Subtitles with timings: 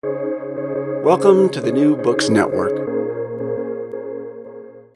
[0.00, 2.70] Welcome to the New Books Network.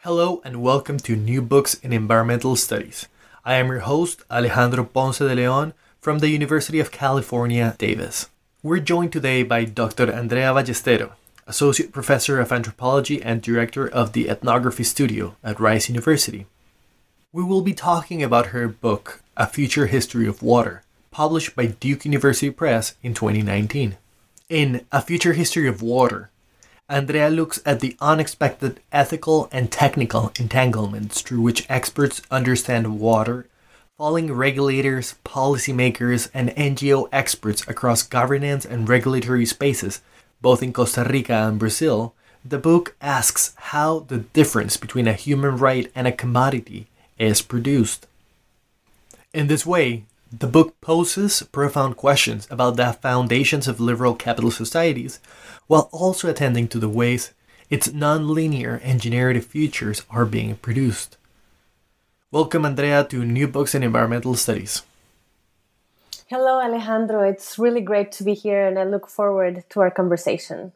[0.02, 3.08] Hello and welcome to New Books in Environmental Studies.
[3.44, 8.28] I am your host, Alejandro Ponce de Leon from the University of California, Davis.
[8.62, 10.12] We're joined today by Dr.
[10.12, 11.14] Andrea Ballestero,
[11.48, 16.46] Associate Professor of Anthropology and Director of the Ethnography Studio at Rice University.
[17.32, 22.04] We will be talking about her book, A Future History of Water, published by Duke
[22.04, 23.96] University Press in 2019.
[24.52, 26.28] In A Future History of Water,
[26.86, 33.46] Andrea looks at the unexpected ethical and technical entanglements through which experts understand water
[33.96, 40.02] following regulators, policymakers, and NGO experts across governance and regulatory spaces,
[40.42, 42.14] both in Costa Rica and Brazil,
[42.44, 48.06] the book asks how the difference between a human right and a commodity is produced.
[49.32, 55.20] In this way, the book poses profound questions about the foundations of liberal capitalist societies,
[55.66, 57.34] while also attending to the ways
[57.68, 61.18] its nonlinear and generative futures are being produced.
[62.30, 64.82] Welcome, Andrea, to New Books in Environmental Studies.
[66.28, 67.28] Hello, Alejandro.
[67.28, 70.72] It's really great to be here, and I look forward to our conversation.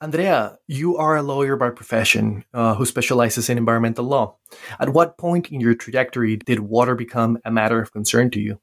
[0.00, 4.36] Andrea, you are a lawyer by profession uh, who specializes in environmental law.
[4.78, 8.60] At what point in your trajectory did water become a matter of concern to you?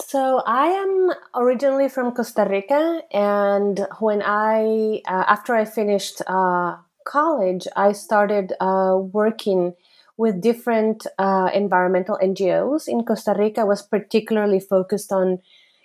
[0.00, 6.76] So, I am originally from Costa Rica, and when I, uh, after I finished uh,
[7.06, 9.74] college, I started uh, working
[10.16, 15.38] with different uh, environmental NGOs in Costa Rica was particularly focused on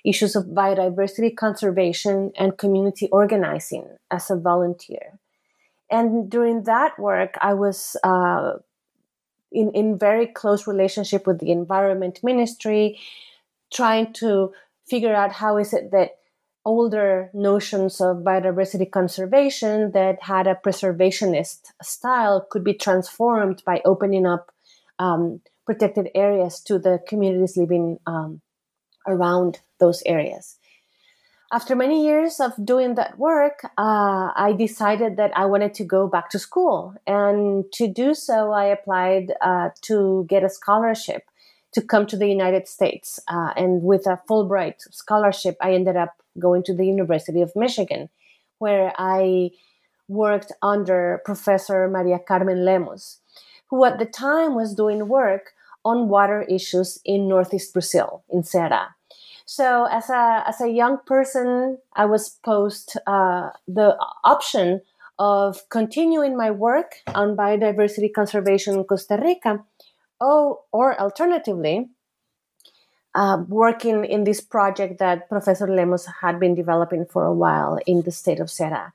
[0.03, 5.19] issues of biodiversity conservation and community organizing as a volunteer.
[5.89, 8.53] And during that work, I was uh,
[9.51, 12.99] in, in very close relationship with the environment ministry,
[13.71, 14.53] trying to
[14.87, 16.17] figure out how is it that
[16.65, 24.25] older notions of biodiversity conservation that had a preservationist style could be transformed by opening
[24.25, 24.51] up
[24.99, 28.41] um, protected areas to the communities living um,
[29.07, 30.57] around those areas.
[31.51, 36.07] After many years of doing that work, uh, I decided that I wanted to go
[36.07, 36.95] back to school.
[37.05, 41.23] And to do so, I applied uh, to get a scholarship
[41.73, 43.19] to come to the United States.
[43.27, 48.09] Uh, and with a Fulbright scholarship, I ended up going to the University of Michigan,
[48.57, 49.51] where I
[50.07, 53.19] worked under Professor Maria Carmen Lemos,
[53.69, 55.53] who at the time was doing work
[55.85, 58.87] on water issues in Northeast Brazil, in Ceará.
[59.45, 64.81] So, as a, as a young person, I was posed uh, the option
[65.19, 69.63] of continuing my work on biodiversity conservation in Costa Rica,
[70.19, 71.89] or, or alternatively,
[73.15, 78.01] uh, working in this project that Professor Lemos had been developing for a while in
[78.01, 78.93] the state of Ceará.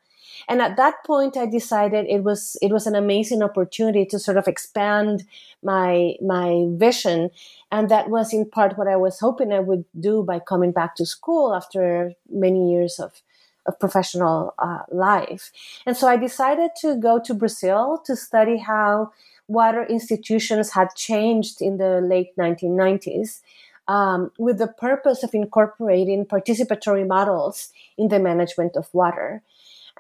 [0.49, 4.37] And at that point, I decided it was it was an amazing opportunity to sort
[4.37, 5.25] of expand
[5.63, 7.31] my my vision,
[7.73, 10.95] and that was in part what I was hoping I would do by coming back
[10.97, 13.23] to school after many years of
[13.67, 15.53] of professional uh, life.
[15.87, 19.13] And so I decided to go to Brazil to study how
[19.47, 23.41] water institutions had changed in the late 1990s
[23.89, 29.43] um, with the purpose of incorporating participatory models in the management of water.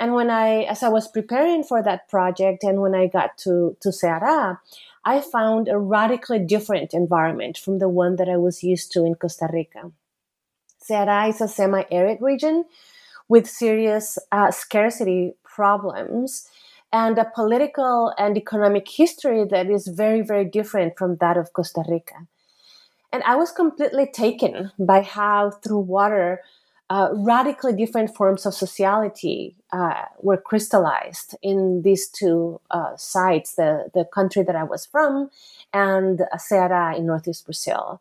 [0.00, 3.76] And when I, as I was preparing for that project, and when I got to
[3.81, 4.59] to Ceará,
[5.04, 9.14] I found a radically different environment from the one that I was used to in
[9.14, 9.91] Costa Rica.
[10.88, 12.64] Ceará is a semi-arid region
[13.28, 16.48] with serious uh, scarcity problems
[16.92, 21.84] and a political and economic history that is very, very different from that of Costa
[21.88, 22.26] Rica.
[23.12, 26.42] And I was completely taken by how, through water,
[26.91, 33.91] uh, radically different forms of sociality uh, were crystallized in these two uh, sites the,
[33.94, 35.31] the country that I was from
[35.72, 38.00] and Ceará in Northeast Brazil.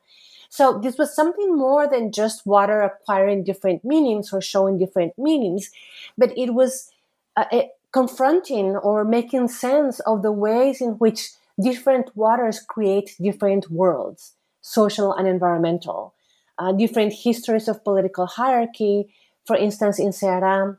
[0.49, 5.69] So this was something more than just water acquiring different meanings or showing different meanings,
[6.17, 6.89] but it was
[7.35, 13.69] uh, it, confronting or making sense of the ways in which different waters create different
[13.69, 16.13] worlds social and environmental,
[16.59, 19.13] uh, different histories of political hierarchy.
[19.45, 20.77] For instance, in Ceará,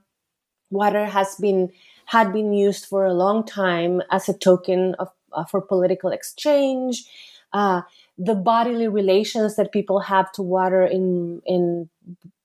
[0.71, 1.71] water has been
[2.07, 7.05] had been used for a long time as a token of uh, for political exchange.
[7.53, 7.83] Uh,
[8.19, 11.89] the bodily relations that people have to water in in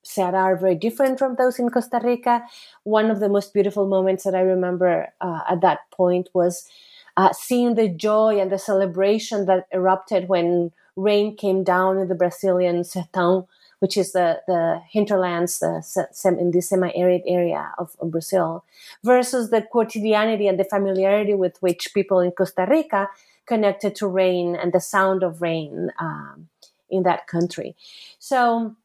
[0.06, 2.44] Ceará are very different from those in Costa Rica.
[2.84, 6.68] One of the most beautiful moments that I remember uh, at that point was
[7.16, 12.16] uh, seeing the joy and the celebration that erupted when rain came down in the
[12.16, 13.48] Brazilian sertão,
[13.80, 15.84] which is the, the hinterlands the,
[16.26, 18.64] in the semi-arid area of, of Brazil,
[19.04, 23.10] versus the quotidianity and the familiarity with which people in Costa Rica
[23.46, 26.48] connected to rain and the sound of rain um,
[26.90, 27.76] in that country.
[28.20, 28.76] So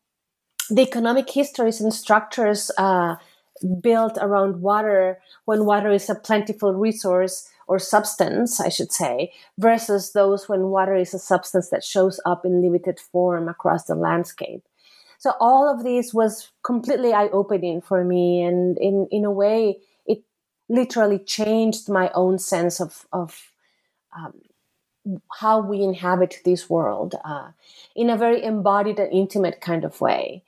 [0.70, 3.16] the economic histories and structures uh,
[3.81, 10.12] built around water when water is a plentiful resource or substance, I should say, versus
[10.12, 14.62] those when water is a substance that shows up in limited form across the landscape.
[15.19, 20.22] So all of this was completely eye-opening for me, and in in a way, it
[20.69, 23.52] literally changed my own sense of of
[24.16, 24.34] um,
[25.40, 27.50] how we inhabit this world uh,
[27.96, 30.44] in a very embodied and intimate kind of way.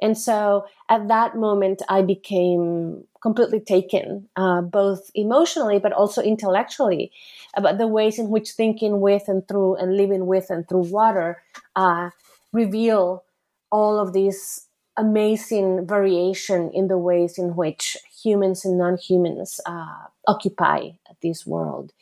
[0.00, 7.10] And so at that moment, I became completely taken, uh, both emotionally but also intellectually,
[7.56, 11.42] about the ways in which thinking with and through and living with and through water
[11.76, 12.10] uh,
[12.52, 13.24] reveal
[13.70, 20.90] all of these amazing variation in the ways in which humans and non-humans uh, occupy
[21.22, 21.92] this world.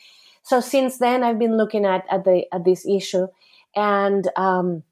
[0.43, 3.29] So since then, I've been looking at at the at this issue,
[3.77, 4.83] and um,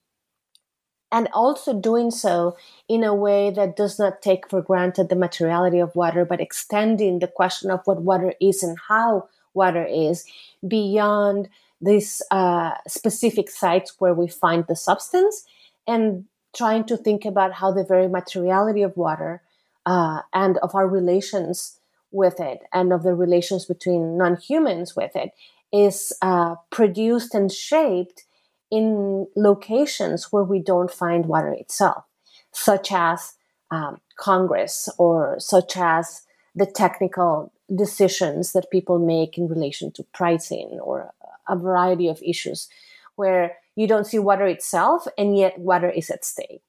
[1.12, 2.56] and also doing so
[2.88, 7.18] in a way that does not take for granted the materiality of water, but extending
[7.18, 10.24] the question of what water is and how water is
[10.66, 11.48] beyond
[11.80, 15.44] these uh, specific sites where we find the substance
[15.86, 19.42] and trying to think about how the very materiality of water
[19.86, 21.80] uh, and of our relations
[22.12, 25.32] with it and of the relations between non humans with it
[25.72, 28.24] is uh, produced and shaped
[28.70, 32.04] in locations where we don't find water itself,
[32.52, 33.34] such as
[33.70, 36.22] um, Congress or such as
[36.54, 41.12] the technical decisions that people make in relation to pricing or
[41.48, 42.68] a variety of issues
[43.16, 46.62] where you don't see water itself and yet water is at stake.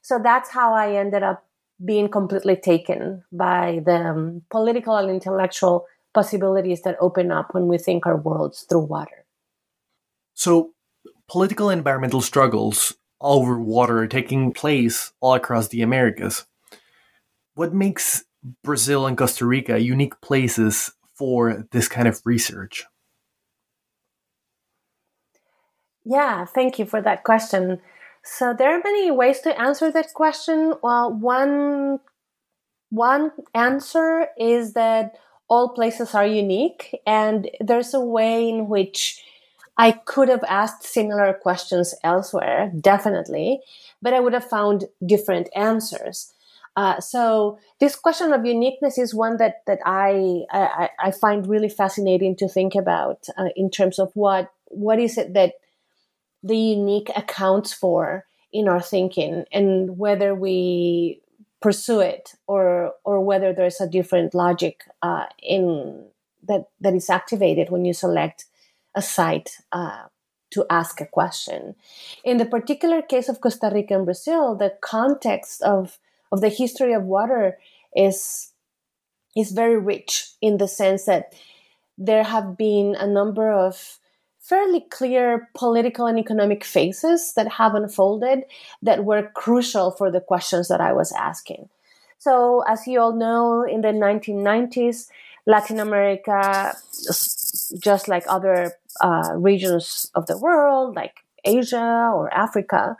[0.00, 1.44] So that's how I ended up
[1.84, 7.78] being completely taken by the um, political and intellectual possibilities that open up when we
[7.78, 9.24] think our worlds through water.
[10.34, 10.72] So,
[11.28, 16.46] political environmental struggles over water are taking place all across the Americas.
[17.54, 18.24] What makes
[18.62, 22.84] Brazil and Costa Rica unique places for this kind of research?
[26.04, 27.80] Yeah, thank you for that question.
[28.24, 30.74] So there are many ways to answer that question.
[30.82, 32.00] Well, one
[32.90, 35.16] one answer is that
[35.48, 39.22] all places are unique and there's a way in which
[39.78, 43.60] I could have asked similar questions elsewhere, definitely,
[44.02, 46.34] but I would have found different answers.
[46.76, 51.68] Uh, so this question of uniqueness is one that that I I, I find really
[51.68, 55.54] fascinating to think about uh, in terms of what what is it that
[56.42, 61.20] the unique accounts for in our thinking and whether we
[61.60, 66.06] pursue it or or whether there's a different logic uh, in
[66.46, 68.44] that that is activated when you select
[68.94, 70.04] a site uh,
[70.50, 71.74] to ask a question.
[72.24, 75.98] In the particular case of Costa Rica and Brazil, the context of
[76.30, 77.58] of the history of water
[77.96, 78.52] is
[79.36, 81.32] is very rich in the sense that
[81.96, 83.98] there have been a number of
[84.38, 88.44] fairly clear political and economic phases that have unfolded
[88.80, 91.68] that were crucial for the questions that I was asking.
[92.18, 95.08] So, as you all know, in the 1990s,
[95.48, 96.76] Latin America,
[97.80, 102.96] just like other uh, regions of the world, like Asia or Africa,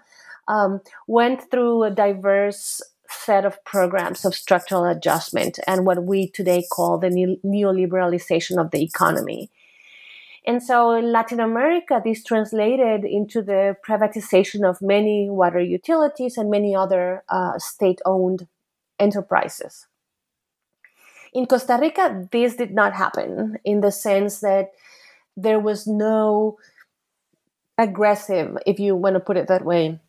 [0.49, 2.81] um, went through a diverse
[3.11, 7.11] set of programs of structural adjustment and what we today call the
[7.45, 9.51] neoliberalization of the economy.
[10.47, 16.51] And so in Latin America, this translated into the privatization of many water utilities and
[16.51, 18.47] many other uh, state owned
[18.99, 19.87] enterprises.
[21.33, 24.73] In Costa Rica, this did not happen in the sense that
[25.37, 26.59] there was no
[27.77, 30.01] aggressive, if you want to put it that way,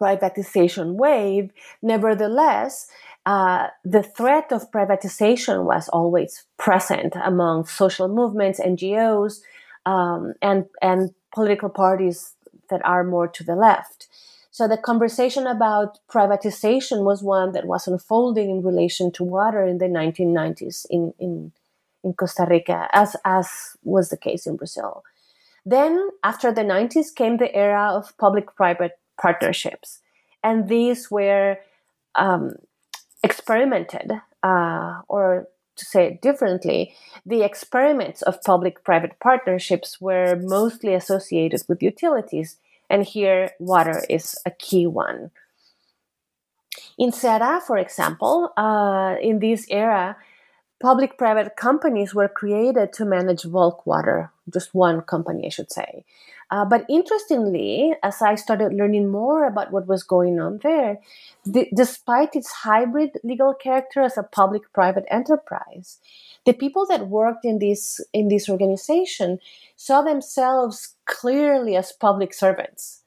[0.00, 1.50] privatization wave.
[1.82, 2.88] Nevertheless,
[3.24, 9.40] uh, the threat of privatization was always present among social movements, NGOs,
[9.86, 12.34] um, and and political parties
[12.70, 14.08] that are more to the left.
[14.56, 19.76] So the conversation about privatization was one that was unfolding in relation to water in
[19.76, 21.52] the 1990s in in,
[22.02, 23.48] in Costa Rica, as as
[23.82, 25.04] was the case in Brazil.
[25.66, 30.00] Then, after the 90s, came the era of public-private partnerships,
[30.42, 31.58] and these were
[32.14, 32.54] um,
[33.22, 34.10] experimented,
[34.42, 36.94] uh, or to say it differently,
[37.26, 42.56] the experiments of public private partnerships were mostly associated with utilities.
[42.88, 45.30] And here, water is a key one.
[46.98, 50.16] In Ceará, for example, uh, in this era,
[50.80, 56.04] public private companies were created to manage bulk water, just one company, I should say.
[56.50, 60.98] Uh, but interestingly, as I started learning more about what was going on there,
[61.44, 65.98] the, despite its hybrid legal character as a public private enterprise,
[66.44, 69.40] the people that worked in this in this organization
[69.74, 73.02] saw themselves clearly as public servants,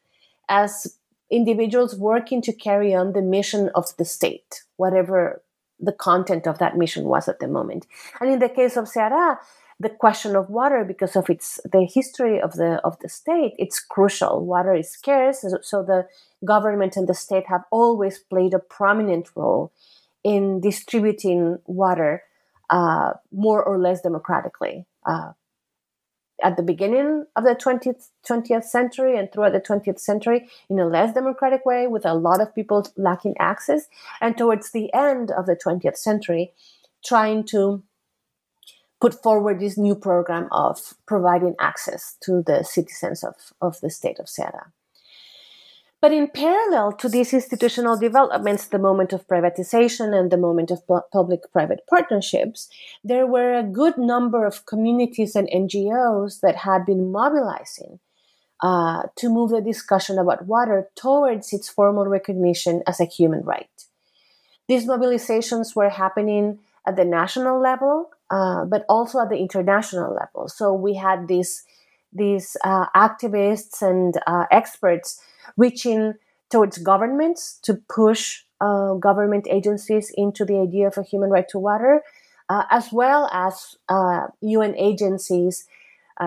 [0.49, 0.97] as
[1.31, 5.41] individuals working to carry on the mission of the state, whatever
[5.79, 7.87] the content of that mission was at the moment.
[8.19, 9.37] And in the case of Ceará,
[9.79, 13.79] the question of water, because of its the history of the of the state, it's
[13.79, 14.45] crucial.
[14.45, 16.07] Water is scarce, so the
[16.43, 19.71] government and the state have always played a prominent role
[20.23, 22.23] in distributing water
[22.69, 24.85] uh, more or less democratically.
[25.05, 25.31] Uh,
[26.41, 30.85] at the beginning of the 20th, 20th century and throughout the 20th century in a
[30.85, 33.87] less democratic way with a lot of people lacking access
[34.21, 36.53] and towards the end of the 20th century
[37.03, 37.83] trying to
[39.01, 44.19] put forward this new program of providing access to the citizens of, of the state
[44.19, 44.71] of Ceará.
[46.01, 50.83] But in parallel to these institutional developments, the moment of privatization and the moment of
[51.11, 52.69] public private partnerships,
[53.03, 57.99] there were a good number of communities and NGOs that had been mobilizing
[58.61, 63.69] uh, to move the discussion about water towards its formal recognition as a human right.
[64.69, 70.47] These mobilizations were happening at the national level, uh, but also at the international level.
[70.47, 71.63] So we had these
[72.11, 75.21] these uh, activists and uh, experts
[75.57, 76.13] reaching
[76.49, 81.59] towards governments to push uh, government agencies into the idea of a human right to
[81.59, 82.01] water,
[82.49, 83.75] uh, as well as
[84.41, 85.67] UN agencies,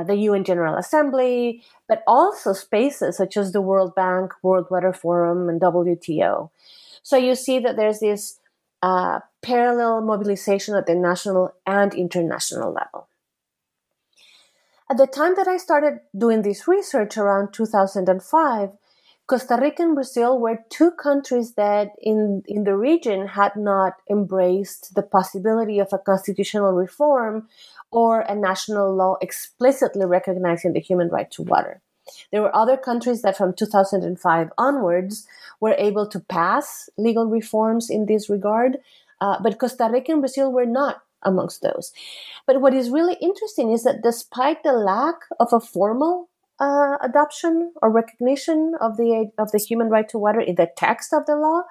[0.07, 5.49] the UN General Assembly, but also spaces such as the World Bank, World Water Forum,
[5.49, 6.49] and WTO.
[7.03, 8.39] So you see that there's this
[8.83, 13.09] uh, parallel mobilization at the national and international level.
[14.91, 18.71] At the time that I started doing this research around 2005,
[19.27, 24.95] Costa Rica and Brazil were two countries that in, in the region had not embraced
[24.95, 27.49] the possibility of a constitutional reform
[27.91, 31.81] or a national law explicitly recognizing the human right to water.
[32.31, 35.27] There were other countries that from 2005 onwards
[35.61, 38.79] were able to pass legal reforms in this regard,
[39.21, 41.93] uh, but Costa Rica and Brazil were not amongst those.
[42.47, 46.29] But what is really interesting is that despite the lack of a formal
[46.59, 51.13] uh, adoption or recognition of the of the human right to water in the text
[51.13, 51.63] of the law,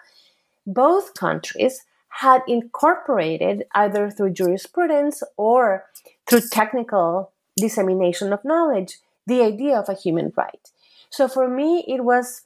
[0.66, 1.82] both countries
[2.20, 5.86] had incorporated either through jurisprudence or
[6.28, 10.72] through technical dissemination of knowledge the idea of a human right.
[11.10, 12.44] So for me, it was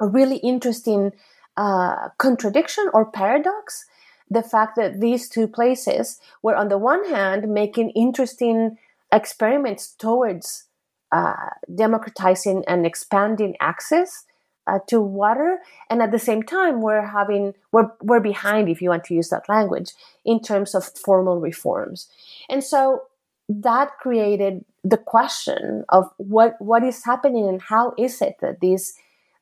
[0.00, 1.12] a really interesting
[1.56, 3.86] uh, contradiction or paradox.
[4.30, 8.78] The fact that these two places were, on the one hand, making interesting
[9.12, 10.64] experiments towards
[11.12, 14.24] uh, democratizing and expanding access
[14.66, 15.58] uh, to water,
[15.90, 19.28] and at the same time, we're having we're we're behind, if you want to use
[19.28, 19.92] that language,
[20.24, 22.08] in terms of formal reforms,
[22.48, 23.02] and so
[23.48, 28.94] that created the question of what what is happening and how is it that this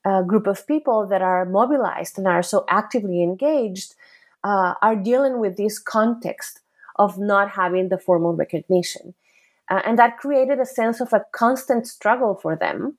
[0.04, 3.94] uh, group of people that are mobilized and are so actively engaged
[4.44, 6.60] uh, are dealing with this context
[6.96, 9.14] of not having the formal recognition
[9.72, 12.98] uh, and that created a sense of a constant struggle for them.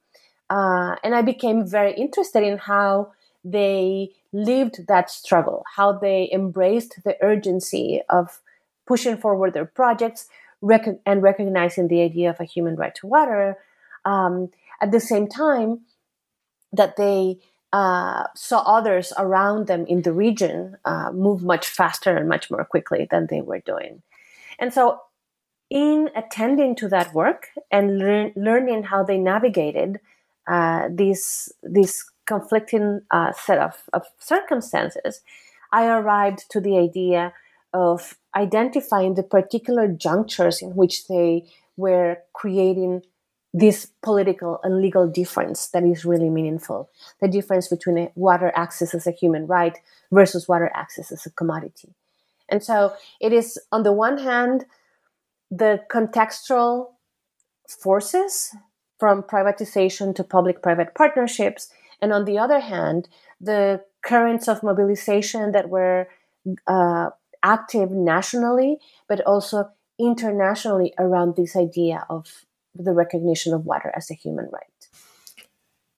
[0.49, 3.11] Uh, and I became very interested in how
[3.43, 8.41] they lived that struggle, how they embraced the urgency of
[8.87, 10.27] pushing forward their projects
[10.63, 13.57] rec- and recognizing the idea of a human right to water.
[14.05, 14.49] Um,
[14.81, 15.81] at the same time,
[16.71, 17.37] that they
[17.71, 22.65] uh, saw others around them in the region uh, move much faster and much more
[22.65, 24.01] quickly than they were doing.
[24.59, 24.99] And so
[25.69, 29.99] in attending to that work and lear- learning how they navigated
[30.47, 35.21] uh, these these conflicting uh, set of, of circumstances,
[35.71, 37.33] I arrived to the idea
[37.73, 41.45] of identifying the particular junctures in which they
[41.77, 43.01] were creating
[43.53, 46.89] this political and legal difference that is really meaningful.
[47.21, 49.77] The difference between water access as a human right
[50.11, 51.93] versus water access as a commodity.
[52.49, 54.65] And so it is, on the one hand,
[55.51, 56.87] the contextual
[57.67, 58.55] forces
[58.99, 61.69] from privatization to public private partnerships,
[62.01, 63.07] and on the other hand,
[63.39, 66.07] the currents of mobilization that were
[66.67, 67.09] uh,
[67.43, 69.69] active nationally, but also
[69.99, 72.45] internationally around this idea of
[72.75, 74.87] the recognition of water as a human right.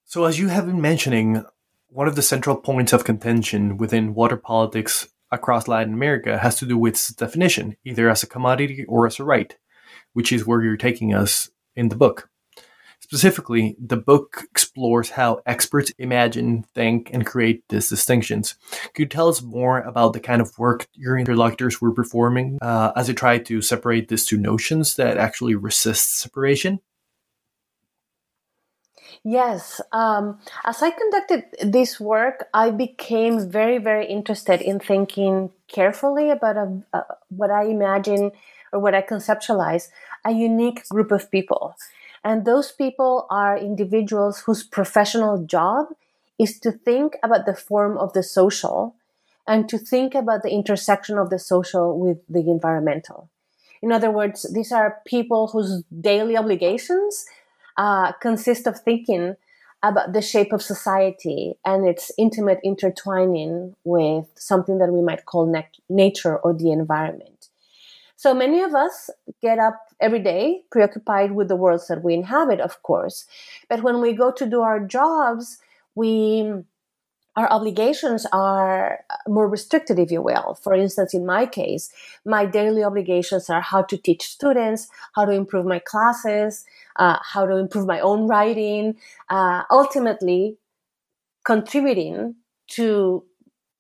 [0.03, 1.45] So, as you have been mentioning,
[1.89, 6.65] one of the central points of contention within water politics across Latin America has to
[6.65, 9.57] do with its definition, either as a commodity or as a right,
[10.13, 12.29] which is where you're taking us in the book.
[13.05, 18.55] Specifically, the book explores how experts imagine, think, and create these distinctions.
[18.95, 22.93] Could you tell us more about the kind of work your interlocutors were performing uh,
[22.95, 26.79] as they tried to separate these two notions that actually resist separation?
[29.23, 29.81] Yes.
[29.91, 36.57] Um, as I conducted this work, I became very, very interested in thinking carefully about
[36.57, 38.31] a, a, what I imagine
[38.73, 39.89] or what I conceptualize
[40.25, 41.75] a unique group of people.
[42.25, 45.89] And those people are individuals whose professional job
[46.39, 48.95] is to think about the form of the social
[49.47, 53.29] and to think about the intersection of the social with the environmental.
[53.83, 57.25] In other words, these are people whose daily obligations
[57.77, 59.35] uh, consist of thinking
[59.83, 65.45] about the shape of society and its intimate intertwining with something that we might call
[65.89, 67.49] nature or the environment.
[68.15, 69.11] So many of us
[69.43, 73.25] get up every day preoccupied with the worlds that we inhabit, of course.
[73.69, 75.59] But when we go to do our jobs,
[75.95, 76.63] we
[77.35, 80.57] our obligations are more restricted, if you will.
[80.61, 81.91] For instance, in my case,
[82.25, 86.63] my daily obligations are how to teach students, how to improve my classes,
[86.95, 88.95] uh, how to improve my own writing,
[89.29, 90.57] uh, ultimately
[91.43, 92.35] contributing
[92.67, 93.23] to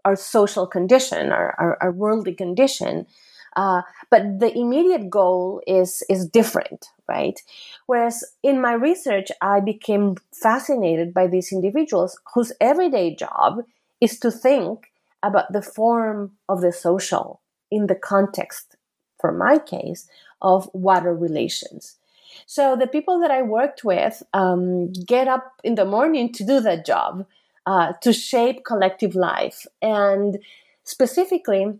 [0.03, 3.07] our social condition, our, our, our worldly condition,
[3.55, 7.41] uh, but the immediate goal is is different, right?
[7.85, 13.63] Whereas in my research, I became fascinated by these individuals whose everyday job
[14.01, 14.91] is to think
[15.23, 18.75] about the form of the social in the context,
[19.19, 20.07] for my case,
[20.41, 21.97] of water relations.
[22.45, 26.59] So the people that I worked with um, get up in the morning to do
[26.59, 27.25] that job,
[27.65, 30.37] uh, to shape collective life, and
[30.83, 31.73] specifically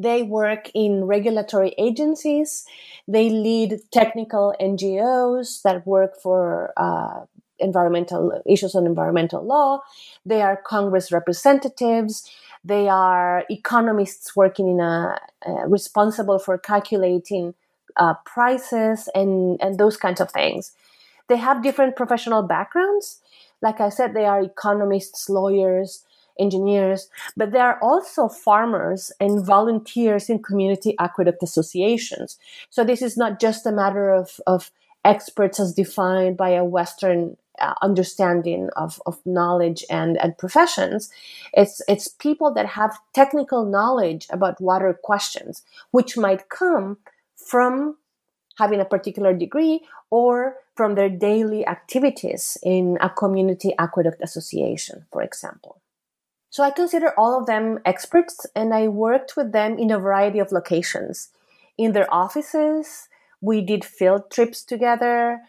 [0.00, 2.64] they work in regulatory agencies.
[3.08, 7.24] They lead technical NGOs that work for uh,
[7.58, 9.80] environmental issues on environmental law.
[10.24, 12.30] They are Congress representatives.
[12.64, 17.54] They are economists working in a uh, responsible for calculating
[17.96, 20.72] uh, prices and and those kinds of things.
[21.28, 23.20] They have different professional backgrounds.
[23.60, 26.04] Like I said, they are economists, lawyers,
[26.38, 32.38] engineers, but there are also farmers and volunteers in community aqueduct associations.
[32.70, 34.70] So this is not just a matter of, of
[35.04, 41.10] experts as defined by a Western uh, understanding of, of knowledge and, and professions.
[41.52, 46.98] It's, it's people that have technical knowledge about water questions, which might come
[47.36, 47.96] from
[48.58, 55.22] having a particular degree or from their daily activities in a community aqueduct association, for
[55.22, 55.80] example.
[56.50, 60.38] So I consider all of them experts and I worked with them in a variety
[60.38, 61.28] of locations.
[61.76, 63.08] In their offices,
[63.40, 65.40] we did field trips together.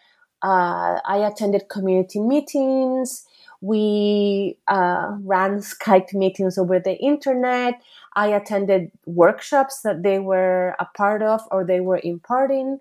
[0.43, 3.25] Uh, I attended community meetings.
[3.61, 7.81] We uh, ran Skype meetings over the internet.
[8.15, 12.79] I attended workshops that they were a part of or they were imparting.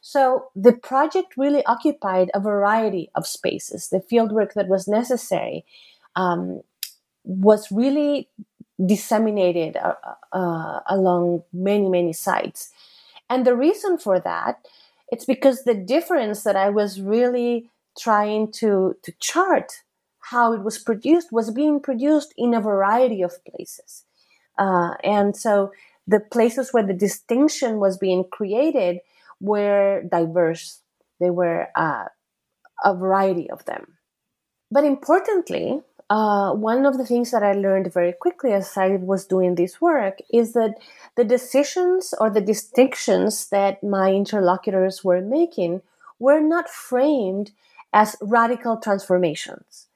[0.00, 5.64] So the project really occupied a variety of spaces, the fieldwork that was necessary.
[6.16, 6.60] Um,
[7.24, 8.28] was really
[8.84, 9.94] disseminated uh,
[10.32, 12.70] uh, along many many sites.
[13.30, 14.66] And the reason for that
[15.08, 19.82] it's because the difference that i was really trying to to chart
[20.30, 24.04] how it was produced was being produced in a variety of places.
[24.58, 25.70] Uh, and so
[26.06, 29.00] the places where the distinction was being created
[29.40, 30.80] were diverse.
[31.20, 32.06] They were uh,
[32.84, 33.98] a variety of them.
[34.70, 39.24] But importantly uh, one of the things that I learned very quickly as I was
[39.24, 40.74] doing this work is that
[41.16, 45.82] the decisions or the distinctions that my interlocutors were making
[46.18, 47.52] were not framed
[47.92, 49.86] as radical transformations.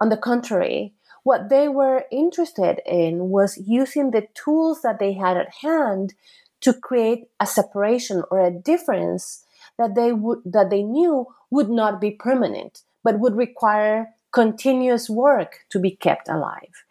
[0.00, 5.36] On the contrary, what they were interested in was using the tools that they had
[5.36, 6.14] at hand
[6.60, 9.44] to create a separation or a difference
[9.78, 15.60] that they would that they knew would not be permanent but would require continuous work
[15.70, 16.84] to be kept alive.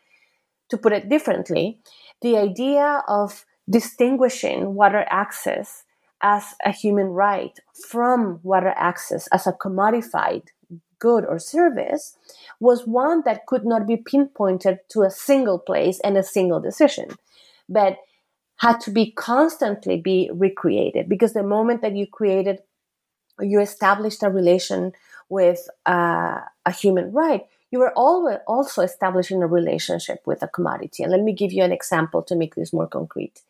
[0.72, 1.78] To put it differently,
[2.24, 5.84] the idea of distinguishing water access
[6.24, 7.56] as a human right
[7.88, 10.46] from water access as a commodified
[10.98, 12.18] good or service
[12.60, 17.10] was one that could not be pinpointed to a single place and a single decision,
[17.70, 17.98] but
[18.56, 22.58] had to be constantly be recreated because the moment that you created
[23.40, 24.94] you established a relation
[25.30, 31.04] with uh, a human right, you are also establishing a relationship with a commodity.
[31.04, 33.42] And let me give you an example to make this more concrete.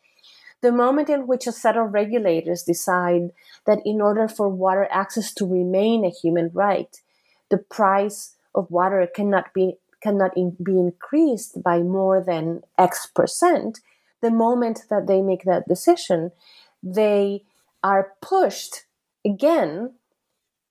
[0.62, 3.30] The moment in which a set of regulators decide
[3.66, 6.96] that in order for water access to remain a human right,
[7.50, 13.80] the price of water cannot be cannot in, be increased by more than X percent,
[14.22, 16.32] the moment that they make that decision,
[16.82, 17.42] they
[17.82, 18.84] are pushed
[19.24, 19.94] again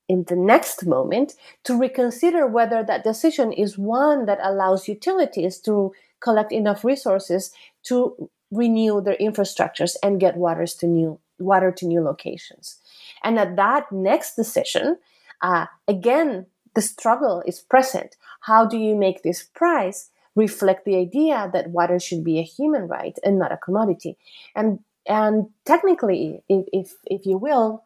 [0.08, 5.94] in the next moment to reconsider whether that decision is one that allows utilities to
[6.20, 7.52] collect enough resources
[7.84, 12.80] to renew their infrastructures and get waters to new water to new locations.
[13.24, 14.98] And at that next decision,
[15.42, 18.16] uh, again, the struggle is present.
[18.42, 22.88] How do you make this price reflect the idea that water should be a human
[22.88, 24.18] right and not a commodity?
[24.56, 27.84] And and technically, if, if, if you will,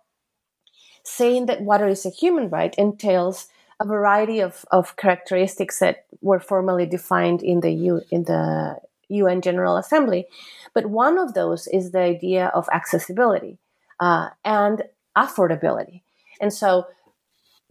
[1.09, 3.47] saying that water is a human right entails
[3.79, 9.41] a variety of, of characteristics that were formally defined in the U, in the UN
[9.41, 10.27] General Assembly.
[10.73, 13.57] But one of those is the idea of accessibility
[13.99, 14.83] uh, and
[15.17, 16.01] affordability.
[16.41, 16.87] And so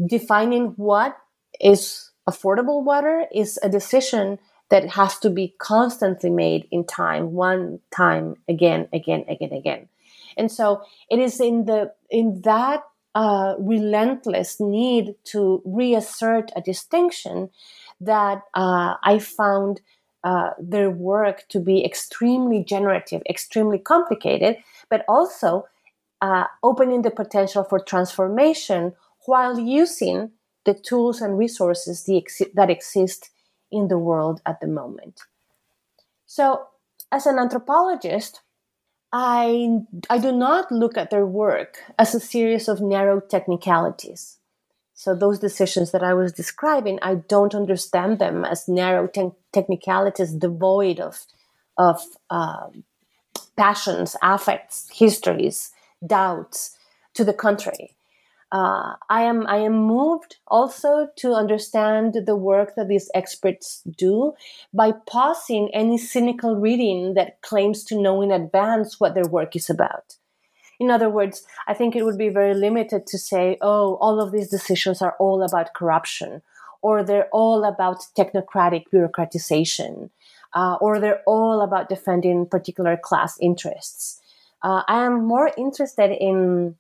[0.04, 1.16] defining what
[1.60, 4.38] is affordable water is a decision
[4.70, 9.88] that has to be constantly made in time, one time again, again, again, again.
[10.36, 12.82] And so it is in the in that
[13.18, 17.50] uh, relentless need to reassert a distinction
[18.00, 19.80] that uh, I found
[20.22, 25.66] uh, their work to be extremely generative, extremely complicated, but also
[26.22, 28.92] uh, opening the potential for transformation
[29.26, 30.30] while using
[30.64, 32.08] the tools and resources
[32.54, 33.30] that exist
[33.72, 35.22] in the world at the moment.
[36.26, 36.68] So,
[37.10, 38.42] as an anthropologist,
[39.12, 44.38] I, I do not look at their work as a series of narrow technicalities.
[44.94, 50.32] So, those decisions that I was describing, I don't understand them as narrow te- technicalities
[50.32, 51.24] devoid of,
[51.76, 52.66] of uh,
[53.56, 55.70] passions, affects, histories,
[56.04, 56.76] doubts.
[57.14, 57.96] To the contrary,
[58.50, 64.32] uh, I am I am moved also to understand the work that these experts do
[64.72, 69.68] by pausing any cynical reading that claims to know in advance what their work is
[69.68, 70.16] about.
[70.80, 74.32] In other words, I think it would be very limited to say, oh, all of
[74.32, 76.40] these decisions are all about corruption,
[76.80, 80.10] or they're all about technocratic bureaucratization,
[80.54, 84.22] uh, or they're all about defending particular class interests.
[84.62, 86.76] Uh, I am more interested in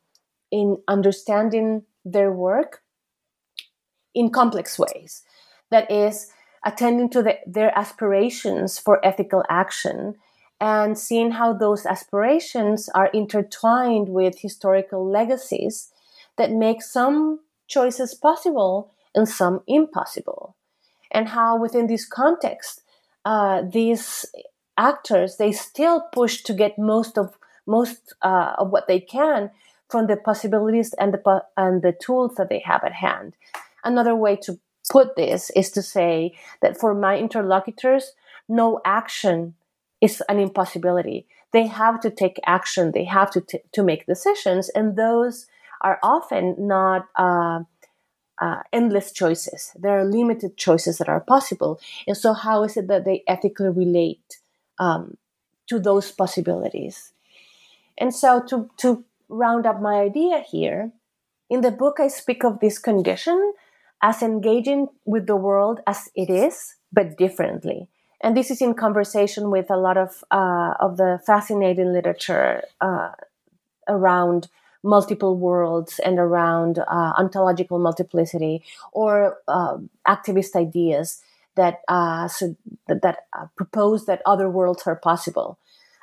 [0.50, 2.82] in understanding their work
[4.14, 5.22] in complex ways.
[5.70, 6.30] That is,
[6.64, 10.16] attending to the, their aspirations for ethical action
[10.60, 15.92] and seeing how those aspirations are intertwined with historical legacies
[16.36, 20.56] that make some choices possible and some impossible.
[21.12, 22.82] And how within this context,
[23.24, 24.26] uh, these
[24.76, 29.50] actors they still push to get most of most uh, of what they can
[29.88, 33.34] from the possibilities and the and the tools that they have at hand.
[33.84, 34.58] Another way to
[34.90, 38.12] put this is to say that for my interlocutors,
[38.48, 39.54] no action
[40.00, 41.26] is an impossibility.
[41.52, 42.92] They have to take action.
[42.92, 45.46] They have to to make decisions, and those
[45.80, 47.08] are often not.
[47.16, 47.64] Uh,
[48.40, 49.72] uh, endless choices.
[49.76, 51.80] There are limited choices that are possible.
[52.06, 54.38] And so, how is it that they ethically relate
[54.78, 55.16] um,
[55.66, 57.12] to those possibilities?
[57.96, 60.92] And so, to, to round up my idea here,
[61.50, 63.52] in the book, I speak of this condition
[64.02, 67.88] as engaging with the world as it is, but differently.
[68.20, 73.10] And this is in conversation with a lot of uh, of the fascinating literature uh,
[73.88, 74.48] around
[74.82, 78.62] multiple worlds and around uh, ontological multiplicity
[78.92, 81.20] or uh, activist ideas
[81.56, 85.58] that uh, so that, uh, propose that other worlds are possible.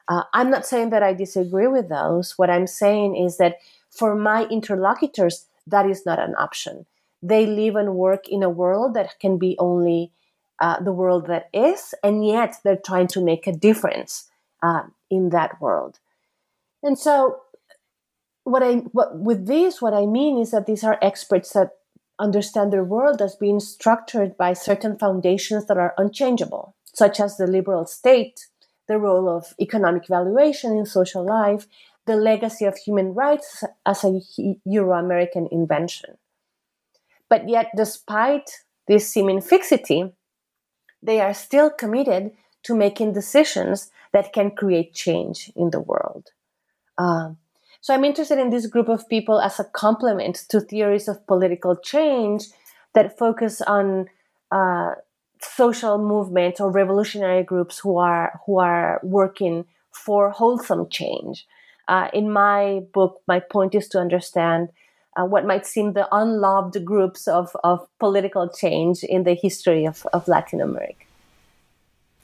[0.08, 2.38] Uh, I'm not saying that I disagree with those.
[2.38, 3.58] What I'm saying is that
[3.90, 6.86] for my interlocutors, that is not an option.
[7.24, 10.12] They live and work in a world that can be only
[10.60, 14.30] uh, the world that is, and yet they're trying to make a difference
[14.62, 16.00] uh, in that world.
[16.84, 17.42] And so,
[18.44, 21.72] what I what with this, what I mean is that these are experts that
[22.20, 27.48] understand their world as being structured by certain foundations that are unchangeable, such as the
[27.48, 28.48] liberal state,
[28.88, 31.68] the role of economic valuation in social life,
[32.06, 34.22] the legacy of human rights as a
[34.66, 36.18] Euro American invention.
[37.30, 38.50] But yet, despite
[38.88, 40.14] this seeming fixity,
[41.02, 42.32] they are still committed
[42.64, 46.30] to making decisions that can create change in the world.
[46.98, 47.32] Uh,
[47.82, 51.76] so I'm interested in this group of people as a complement to theories of political
[51.76, 52.46] change
[52.96, 54.08] that focus on
[54.52, 54.96] uh,
[55.46, 61.46] social movements or revolutionary groups who are who are working for wholesome change.
[61.88, 64.70] Uh, in my book, my point is to understand
[65.16, 70.06] uh, what might seem the unloved groups of, of political change in the history of,
[70.12, 71.06] of Latin America.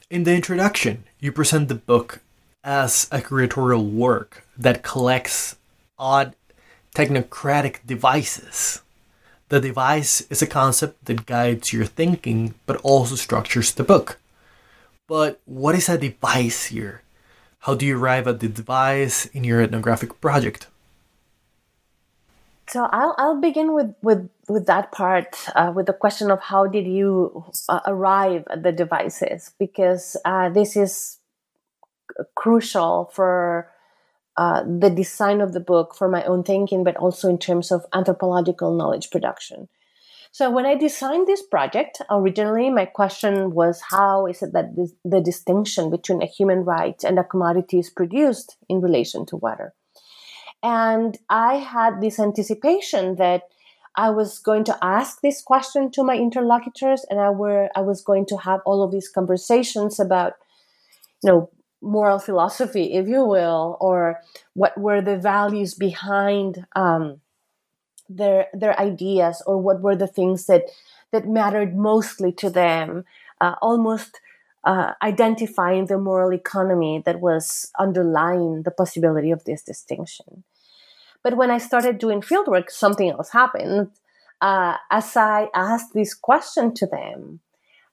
[0.10, 2.19] In the introduction, you present the book
[2.63, 5.55] as a curatorial work that collects
[5.97, 6.36] odd
[6.95, 8.81] technocratic devices.
[9.52, 14.18] The device is a concept that guides your thinking but also structures the book.
[15.10, 17.02] But what is a device here?
[17.60, 20.68] How do you arrive at the device in your ethnographic project?
[22.70, 26.66] So I'll, I'll begin with, with, with that part, uh, with the question of how
[26.68, 31.20] did you uh, arrive at the devices, because uh, this is
[32.36, 33.68] crucial for
[34.41, 37.86] uh, the design of the book, for my own thinking, but also in terms of
[37.93, 39.67] anthropological knowledge production.
[40.32, 44.93] So when I designed this project, originally my question was how is it that this,
[45.06, 49.75] the distinction between a human right and a commodity is produced in relation to water?
[50.63, 53.43] And I had this anticipation that
[53.95, 58.01] I was going to ask this question to my interlocutors and I were I was
[58.01, 60.34] going to have all of these conversations about
[61.21, 61.49] you know
[61.82, 64.20] moral philosophy if you will or
[64.54, 67.22] what were the values behind um,
[68.10, 70.63] their their ideas or what were the things that
[71.12, 73.04] that mattered mostly to them
[73.39, 74.20] uh, almost
[74.63, 80.44] uh, identifying the moral economy that was underlying the possibility of this distinction
[81.24, 83.91] but when I started doing fieldwork, something else happened.
[84.41, 87.41] Uh, as I asked this question to them,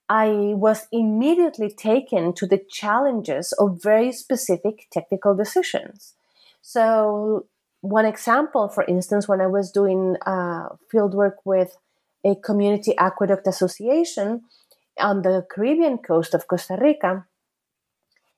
[0.09, 6.15] I was immediately taken to the challenges of very specific technical decisions.
[6.63, 7.47] So,
[7.81, 11.77] one example, for instance, when I was doing uh, fieldwork with
[12.25, 14.43] a community aqueduct association
[14.99, 17.27] on the Caribbean coast of Costa Rica,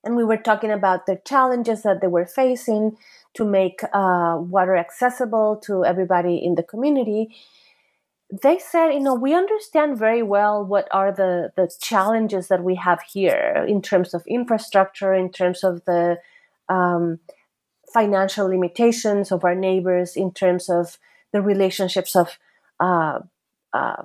[0.04, 2.96] and we were talking about the challenges that they were facing
[3.34, 7.34] to make uh, water accessible to everybody in the community
[8.30, 12.76] they said you know we understand very well what are the the challenges that we
[12.76, 16.16] have here in terms of infrastructure in terms of the
[16.68, 17.18] um,
[17.92, 20.98] financial limitations of our neighbors in terms of
[21.32, 22.38] the relationships of
[22.78, 23.18] uh,
[23.72, 24.02] uh,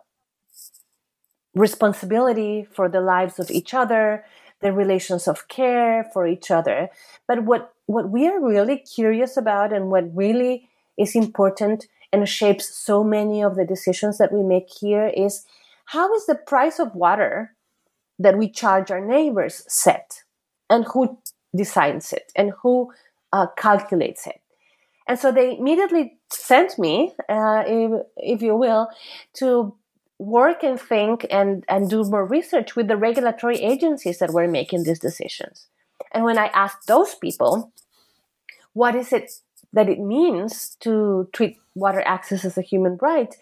[1.54, 4.26] responsibility for the lives of each other
[4.62, 6.90] the relations of care for each other.
[7.28, 12.74] But what, what we are really curious about and what really is important and shapes
[12.74, 15.46] so many of the decisions that we make here is
[15.86, 17.54] how is the price of water
[18.18, 20.24] that we charge our neighbors set?
[20.70, 21.20] And who
[21.54, 22.32] designs it?
[22.36, 22.94] And who
[23.34, 24.40] uh, calculates it?
[25.08, 28.88] And so they immediately sent me uh, if, if you will
[29.34, 29.76] to
[30.18, 34.84] work and think and, and do more research with the regulatory agencies that were making
[34.84, 35.68] these decisions.
[36.14, 37.74] And when I asked those people,
[38.72, 39.32] what is it
[39.76, 43.36] that it means to treat water access as a human right,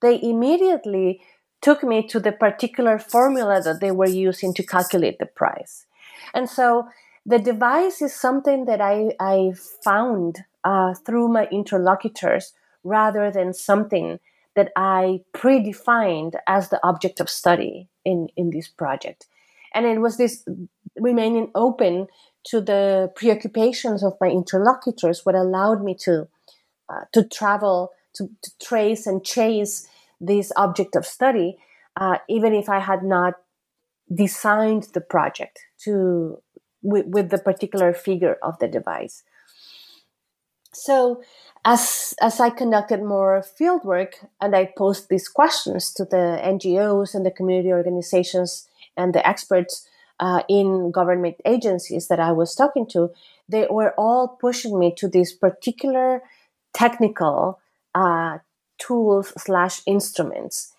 [0.00, 1.20] they immediately
[1.60, 5.84] took me to the particular formula that they were using to calculate the price.
[6.32, 6.88] And so
[7.26, 9.52] the device is something that I, I
[9.84, 14.20] found uh, through my interlocutors rather than something
[14.54, 19.26] that I predefined as the object of study in, in this project.
[19.74, 20.44] And it was this
[20.96, 22.06] remaining open
[22.44, 26.28] to the preoccupations of my interlocutors, what allowed me to,
[26.88, 29.86] uh, to travel, to, to, trace and chase
[30.20, 31.58] this object of study,
[31.96, 33.34] uh, even if I had not
[34.12, 36.42] designed the project to
[36.82, 39.22] with, with the particular figure of the device.
[40.72, 41.22] So
[41.64, 47.26] as as I conducted more fieldwork and I posed these questions to the NGOs and
[47.26, 49.88] the community organizations and the experts
[50.20, 53.10] uh, in government agencies that I was talking to,
[53.48, 56.22] they were all pushing me to these particular
[56.72, 57.58] technical
[57.94, 58.38] uh,
[58.78, 60.72] tools slash instruments.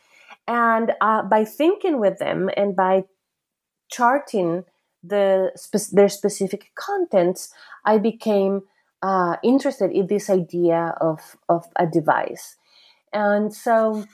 [0.47, 3.05] And uh, by thinking with them and by
[3.89, 4.63] charting
[5.03, 7.53] the spe- their specific contents,
[7.85, 8.61] I became
[9.01, 12.57] uh, interested in this idea of, of a device.
[13.11, 14.05] And so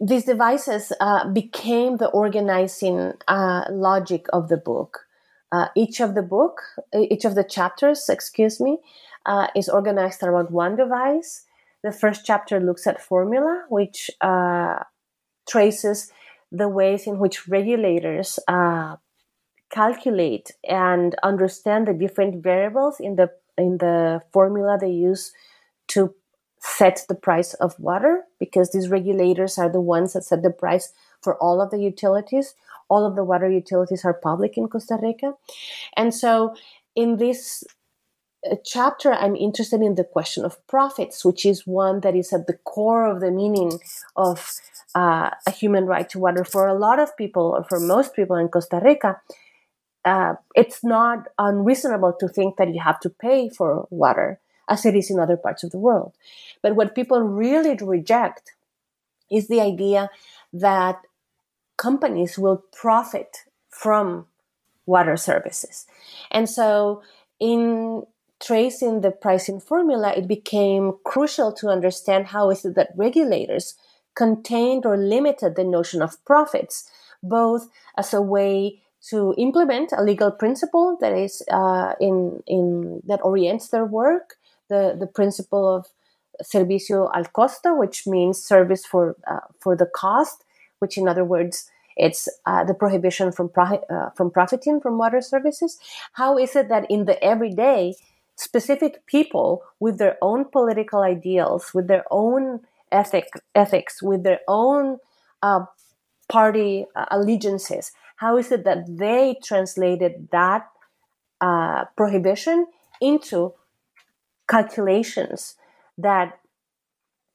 [0.00, 5.06] these devices uh, became the organizing uh, logic of the book.
[5.52, 6.62] Uh, each of the book,
[6.94, 8.78] each of the chapters, excuse me,
[9.26, 11.44] uh, is organized around one device.
[11.82, 14.78] The first chapter looks at formula, which uh,
[15.48, 16.10] traces
[16.52, 18.38] the ways in which regulators
[19.70, 25.32] calculate and understand the different variables in the in the formula they use
[25.86, 26.14] to
[26.60, 30.92] set the price of water because these regulators are the ones that set the price
[31.22, 32.54] for all of the utilities.
[32.88, 35.34] All of the water utilities are public in Costa Rica.
[35.96, 36.54] And so
[36.94, 37.64] in this
[38.50, 42.46] uh, chapter, I'm interested in the question of profits, which is one that is at
[42.46, 43.78] the core of the meaning
[44.16, 44.52] of
[44.94, 46.44] uh, a human right to water.
[46.44, 49.20] For a lot of people, or for most people in Costa Rica,
[50.04, 54.94] uh, it's not unreasonable to think that you have to pay for water as it
[54.96, 56.14] is in other parts of the world.
[56.62, 58.54] But what people really reject
[59.30, 60.08] is the idea
[60.52, 61.02] that
[61.76, 64.26] companies will profit from
[64.86, 65.86] water services.
[66.30, 67.02] And so,
[67.38, 68.04] in
[68.40, 73.74] tracing the pricing formula, it became crucial to understand how is it that regulators
[74.14, 76.90] contained or limited the notion of profits,
[77.22, 83.20] both as a way to implement a legal principle that is uh, in in that
[83.22, 84.36] orients their work,
[84.70, 85.86] the the principle of
[86.42, 90.44] servicio al costo, which means service for uh, for the cost,
[90.78, 95.20] which in other words it's uh, the prohibition from pro- uh, from profiting from water
[95.20, 95.78] services.
[96.14, 97.94] How is it that in the everyday,
[98.36, 104.98] specific people with their own political ideals, with their own ethic ethics, with their own
[105.42, 105.64] uh,
[106.28, 110.68] party uh, allegiances, how is it that they translated that
[111.40, 112.66] uh, prohibition
[113.00, 113.52] into
[114.50, 115.56] calculations
[115.96, 116.40] that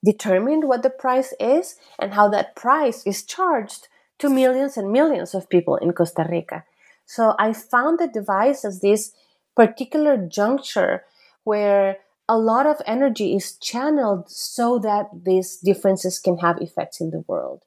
[0.03, 3.87] determined what the price is and how that price is charged
[4.19, 6.63] to millions and millions of people in Costa Rica.
[7.05, 9.13] So I found the device as this
[9.55, 11.03] particular juncture
[11.43, 11.97] where
[12.27, 17.23] a lot of energy is channeled so that these differences can have effects in the
[17.27, 17.61] world.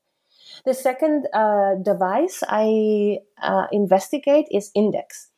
[0.65, 5.29] The second uh, device I uh, investigate is index.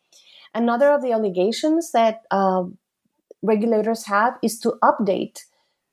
[0.55, 2.65] Another of the allegations that uh,
[3.43, 5.45] regulators have is to update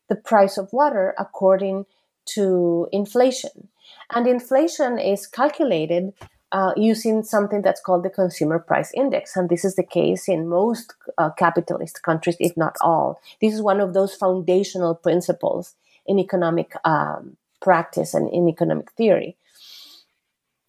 [0.09, 1.85] the price of water according
[2.25, 3.69] to inflation.
[4.13, 6.13] And inflation is calculated
[6.51, 9.35] uh, using something that's called the consumer price index.
[9.35, 13.19] And this is the case in most uh, capitalist countries, if not all.
[13.41, 19.35] This is one of those foundational principles in economic um, practice and in economic theory.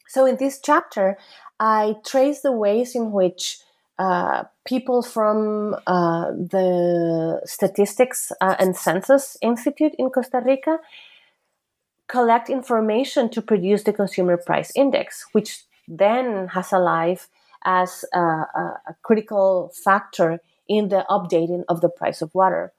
[0.08, 1.18] So, in this chapter,
[1.60, 3.58] I trace the ways in which
[3.98, 10.78] uh, people from uh, the Statistics uh, and Census Institute in Costa Rica
[12.06, 17.28] collect information to produce the consumer price index, which then has a life
[17.64, 22.72] as a, a, a critical factor in the updating of the price of water.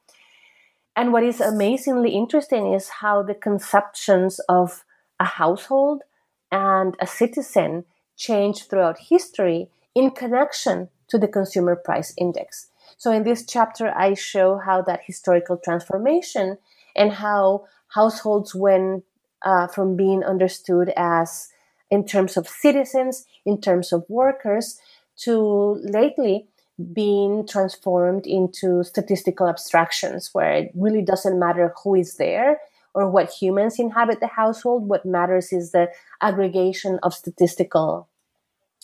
[0.96, 4.84] And what is amazingly interesting is how the conceptions of
[5.20, 6.04] a household
[6.52, 12.68] and a citizen change throughout history in connection to the consumer price index.
[12.98, 16.58] So, in this chapter, I show how that historical transformation
[16.96, 19.04] and how households went
[19.44, 21.50] uh, from being understood as
[21.90, 24.80] in terms of citizens, in terms of workers,
[25.18, 26.48] to lately
[26.94, 32.60] being transformed into statistical abstractions where it really doesn't matter who is there
[32.94, 34.88] or what humans inhabit the household.
[34.88, 35.90] What matters is the
[36.22, 38.08] aggregation of statistical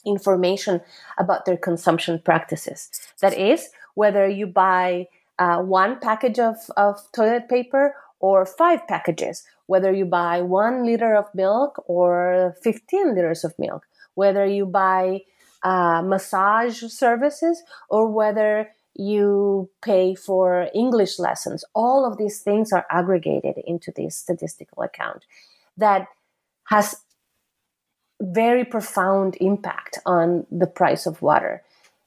[0.06, 0.82] information
[1.18, 2.90] about their consumption practices.
[3.22, 5.08] That is, whether you buy
[5.40, 11.16] uh, one package of, of toilet paper or five packages, whether you buy one liter
[11.16, 15.22] of milk or 15 liters of milk, whether you buy
[15.64, 21.66] uh, massage services or whether you pay for English lessons.
[21.74, 25.26] All of these things are aggregated into this statistical account
[25.78, 26.08] that
[26.70, 27.02] has
[28.22, 31.64] very profound impact on the price of water.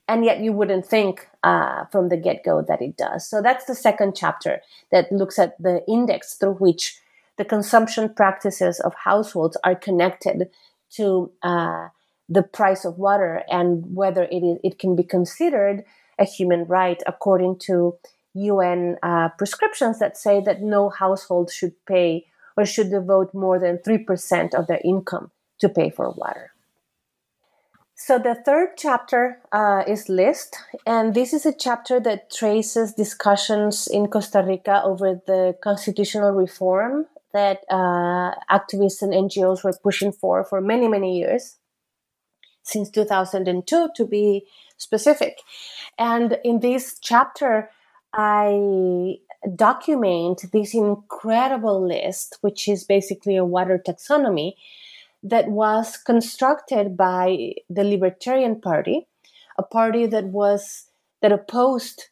[0.07, 3.29] And yet, you wouldn't think uh, from the get go that it does.
[3.29, 6.99] So, that's the second chapter that looks at the index through which
[7.37, 10.51] the consumption practices of households are connected
[10.91, 11.89] to uh,
[12.29, 15.85] the price of water and whether it, is, it can be considered
[16.19, 17.97] a human right according to
[18.35, 23.79] UN uh, prescriptions that say that no household should pay or should devote more than
[23.79, 26.53] 3% of their income to pay for water.
[28.01, 30.57] So the third chapter uh, is list,
[30.87, 37.07] and this is a chapter that traces discussions in Costa Rica over the constitutional reform
[37.33, 41.57] that uh, activists and NGOs were pushing for for many many years,
[42.63, 45.39] since 2002 to be specific.
[45.99, 47.69] And in this chapter,
[48.13, 49.17] I
[49.57, 54.55] document this incredible list, which is basically a water taxonomy
[55.23, 59.07] that was constructed by the Libertarian Party,
[59.59, 60.87] a party that was
[61.21, 62.09] that opposed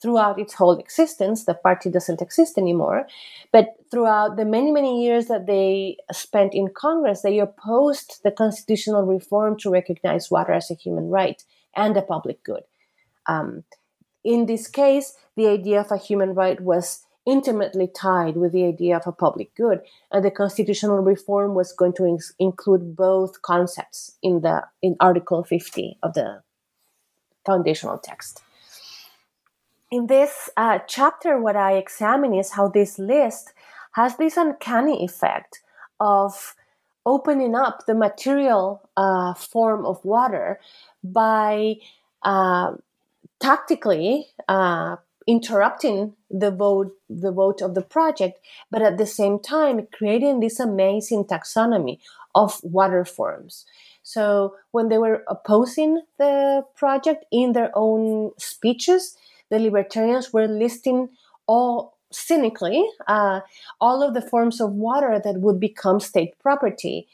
[0.00, 1.44] throughout its whole existence.
[1.44, 3.06] The party doesn't exist anymore.
[3.52, 9.04] But throughout the many, many years that they spent in Congress, they opposed the constitutional
[9.04, 11.42] reform to recognize water as a human right
[11.76, 12.62] and a public good.
[13.26, 13.64] Um,
[14.24, 18.96] in this case, the idea of a human right was intimately tied with the idea
[18.96, 24.16] of a public good, and the constitutional reform was going to in- include both concepts
[24.22, 26.42] in the in Article 50 of the
[27.44, 28.42] foundational text.
[29.90, 33.52] In this uh, chapter, what I examine is how this list
[33.92, 35.60] has this uncanny effect
[35.98, 36.54] of
[37.04, 40.60] opening up the material uh, form of water
[41.02, 41.74] by
[42.22, 42.72] uh,
[43.40, 44.96] tactically uh,
[45.26, 48.38] interrupting the vote the vote of the project
[48.70, 51.98] but at the same time creating this amazing taxonomy
[52.34, 53.66] of water forms.
[54.02, 59.16] So when they were opposing the project in their own speeches
[59.50, 61.10] the libertarians were listing
[61.46, 63.40] all cynically uh,
[63.80, 67.06] all of the forms of water that would become state property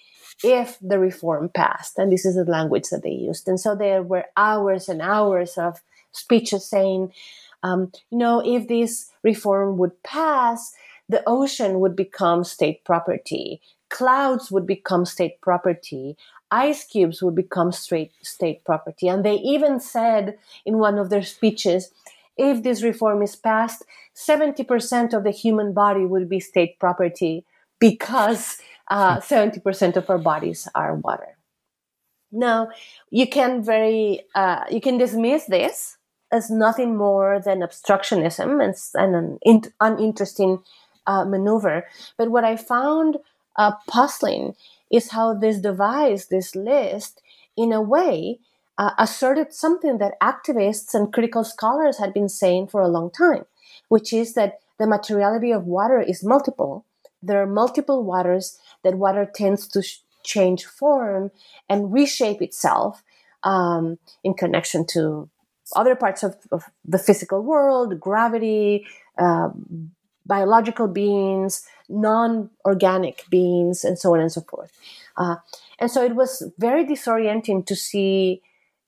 [0.44, 1.98] if the reform passed.
[1.98, 3.48] And this is the language that they used.
[3.48, 5.80] And so there were hours and hours of
[6.12, 7.12] speeches saying
[7.62, 10.72] um, you know, if this reform would pass,
[11.08, 16.16] the ocean would become state property, clouds would become state property,
[16.50, 19.08] ice cubes would become straight state property.
[19.08, 21.90] And they even said in one of their speeches,
[22.36, 23.84] if this reform is passed,
[24.14, 27.44] 70% of the human body would be state property
[27.78, 28.58] because
[28.90, 31.36] uh, 70% of our bodies are water.
[32.32, 32.68] Now,
[33.10, 35.96] you can very uh, you can dismiss this
[36.36, 40.52] as nothing more than obstructionism and, and an in, uninteresting
[41.06, 41.86] uh, maneuver.
[42.16, 43.16] But what I found
[43.56, 44.54] uh, puzzling
[44.90, 47.22] is how this device, this list,
[47.56, 48.38] in a way,
[48.78, 53.44] uh, asserted something that activists and critical scholars had been saying for a long time,
[53.88, 56.84] which is that the materiality of water is multiple.
[57.22, 61.30] There are multiple waters, that water tends to sh- change form
[61.68, 63.02] and reshape itself
[63.42, 65.30] um, in connection to
[65.74, 68.86] other parts of, of the physical world, gravity,
[69.18, 69.48] uh,
[70.24, 74.72] biological beings, non organic beings, and so on and so forth.
[75.16, 75.36] Uh,
[75.78, 78.42] and so it was very disorienting to see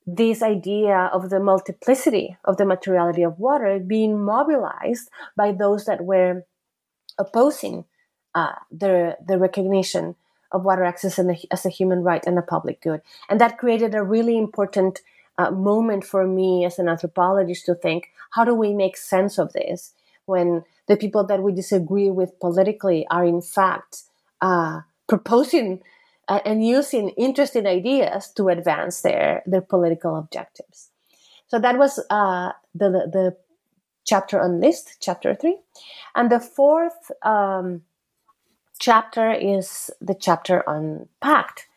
[0.07, 6.05] this idea of the multiplicity of the materiality of water being mobilized by those that
[6.05, 6.45] were
[7.19, 7.85] opposing
[8.35, 10.17] uh, the, the recognition
[10.51, 11.19] of water access
[11.51, 13.03] as a human right and a public good.
[13.29, 15.01] And that created a really important
[15.39, 19.53] uh, moment for me as an anthropologist to think how do we make sense of
[19.53, 19.95] this?
[20.27, 24.03] When the people that we disagree with politically are in fact
[24.43, 25.81] uh, proposing
[26.29, 30.91] uh, and using interesting ideas to advance their their political objectives.
[31.47, 33.37] So that was uh, the the
[34.05, 35.59] chapter on list, chapter three,
[36.15, 37.83] and the fourth um,
[38.79, 41.69] chapter is the chapter on pact,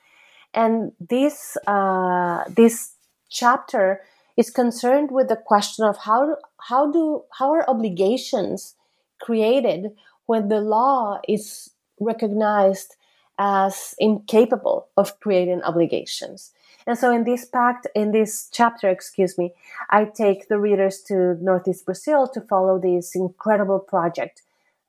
[0.53, 2.95] and this uh, this
[3.31, 4.01] chapter
[4.37, 6.37] is concerned with the question of how
[6.69, 8.75] how do how are obligations
[9.19, 9.91] created
[10.25, 12.95] when the law is recognized
[13.37, 16.51] as incapable of creating obligations.
[16.85, 19.53] And so in this pact, in this chapter, excuse me,
[19.89, 24.41] I take the readers to Northeast Brazil to follow this incredible project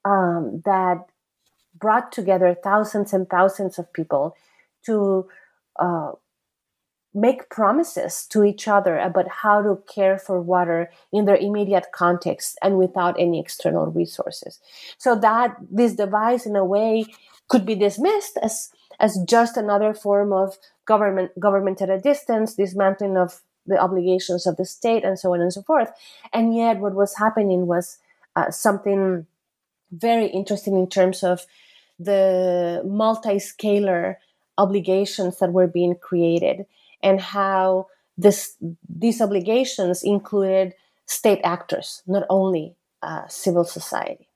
[0.05, 1.07] um, that
[1.78, 4.36] brought together thousands and thousands of people
[4.86, 5.28] to
[5.78, 6.12] uh,
[7.14, 12.58] make promises to each other about how to care for water in their immediate context
[12.62, 14.60] and without any external resources.
[14.96, 17.04] So that this device in a way
[17.48, 20.56] could be dismissed as as just another form of
[20.86, 25.40] government government at a distance dismantling of the obligations of the state and so on
[25.40, 25.90] and so forth.
[26.32, 27.98] And yet what was happening was
[28.36, 29.26] uh, something
[29.92, 31.46] very interesting in terms of
[31.98, 34.16] the multi-scalar
[34.58, 36.66] obligations that were being created
[37.03, 37.86] and how
[38.16, 38.57] this
[38.88, 40.74] these obligations included
[41.07, 44.28] state actors, not only uh, civil society.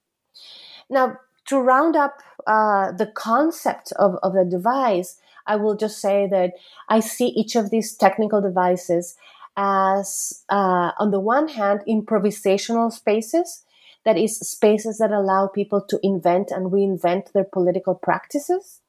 [0.91, 6.27] Now, to round up uh, the concept of, of the device, I will just say
[6.31, 6.53] that
[6.89, 9.17] I see each of these technical devices
[9.57, 13.65] as, uh, on the one hand, improvisational spaces,
[14.05, 18.81] that is, spaces that allow people to invent and reinvent their political practices.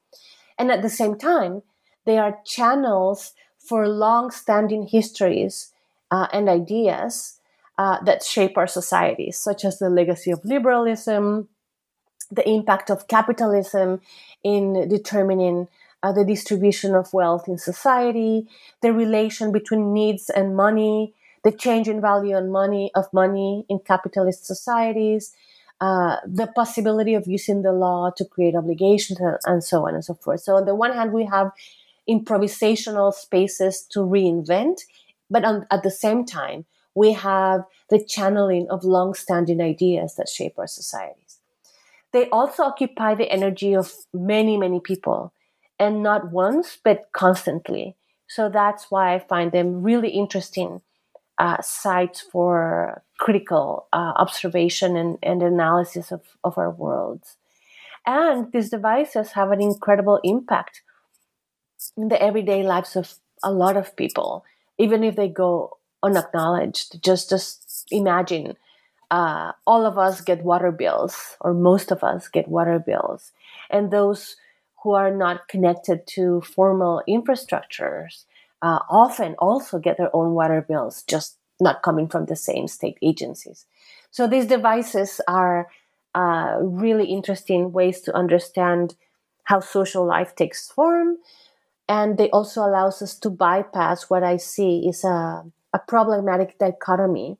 [0.58, 1.62] And at the same time,
[2.04, 3.32] they are channels
[3.68, 5.72] for long-standing histories
[6.10, 7.38] uh, and ideas
[7.76, 11.48] uh, that shape our societies, such as the legacy of liberalism,
[12.30, 14.00] the impact of capitalism
[14.42, 15.68] in determining
[16.02, 18.46] uh, the distribution of wealth in society,
[18.82, 21.14] the relation between needs and money,
[21.44, 25.34] the change in value on money of money in capitalist societies,
[25.80, 30.04] uh, the possibility of using the law to create obligations, and, and so on and
[30.04, 30.40] so forth.
[30.40, 31.52] So on the one hand, we have
[32.08, 34.80] improvisational spaces to reinvent,
[35.30, 40.54] but on, at the same time, we have the channeling of long-standing ideas that shape
[40.58, 41.40] our societies.
[42.12, 45.32] They also occupy the energy of many, many people,
[45.78, 47.96] and not once, but constantly.
[48.26, 50.80] So that's why I find them really interesting
[51.38, 57.36] uh, sites for critical uh, observation and, and analysis of, of our worlds.
[58.06, 60.82] And these devices have an incredible impact
[61.96, 64.44] in the everyday lives of a lot of people,
[64.78, 67.02] even if they go unacknowledged.
[67.02, 68.56] Just just imagine
[69.10, 73.32] uh, all of us get water bills, or most of us get water bills,
[73.70, 74.36] and those
[74.82, 78.24] who are not connected to formal infrastructures
[78.62, 82.96] uh, often also get their own water bills, just not coming from the same state
[83.02, 83.66] agencies.
[84.10, 85.68] So these devices are
[86.14, 88.94] uh, really interesting ways to understand
[89.44, 91.16] how social life takes form
[91.88, 97.38] and they also allows us to bypass what i see is a, a problematic dichotomy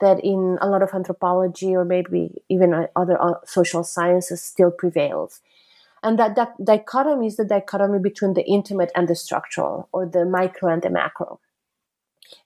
[0.00, 5.40] that in a lot of anthropology or maybe even other uh, social sciences still prevails.
[6.02, 10.24] And that, that dichotomy is the dichotomy between the intimate and the structural or the
[10.24, 11.40] micro and the macro.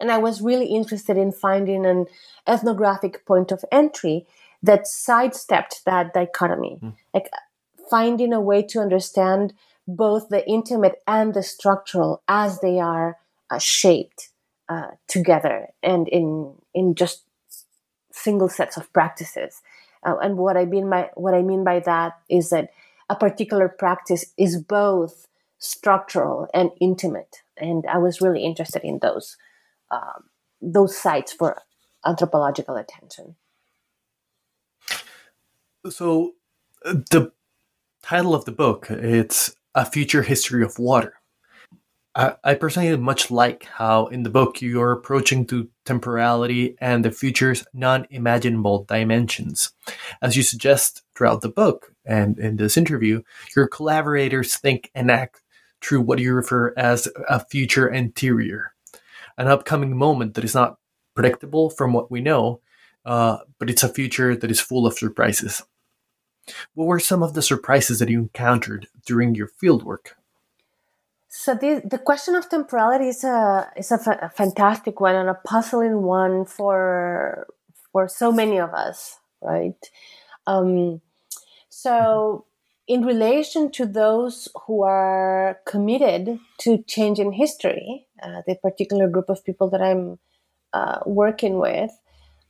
[0.01, 2.07] And i was really interested in finding an
[2.47, 4.27] ethnographic point of entry
[4.63, 6.79] that sidestepped that dichotomy.
[6.83, 6.95] Mm.
[7.13, 7.29] like
[7.91, 9.53] finding a way to understand
[9.87, 13.19] both the intimate and the structural as they are
[13.51, 14.31] uh, shaped
[14.69, 17.25] uh, together and in in just
[18.13, 19.61] single sets of practices.
[20.05, 22.71] Uh, and what I mean by what I mean by that is that
[23.09, 25.27] a particular practice is both
[25.59, 27.43] structural and intimate.
[27.57, 29.37] And I was really interested in those
[29.91, 30.25] um,
[30.61, 31.61] those sites for
[32.05, 33.37] anthropological attention.
[35.89, 36.35] So,
[36.85, 37.33] uh, the
[38.03, 41.15] title of the book it's a future history of water.
[42.15, 47.11] I, I personally much like how in the book you're approaching to temporality and the
[47.11, 49.73] future's non-imaginable dimensions.
[50.21, 53.23] As you suggest throughout the book and in this interview,
[53.57, 55.43] your collaborators think and act
[55.81, 58.75] through what you refer as a future anterior,
[59.39, 60.79] an upcoming moment that is not
[61.15, 62.61] predictable from what we know,
[63.05, 65.63] uh, but it's a future that is full of surprises.
[66.75, 70.15] What were some of the surprises that you encountered during your fieldwork?
[71.29, 75.31] So the the question of temporality is a is a, fa- a fantastic one and
[75.31, 77.47] a puzzling one for
[77.91, 79.91] for so many of us, right?
[80.47, 81.01] Um,
[81.69, 82.45] so
[82.87, 89.45] in relation to those who are committed to changing history, uh, the particular group of
[89.45, 90.19] people that I'm
[90.73, 91.91] uh, working with,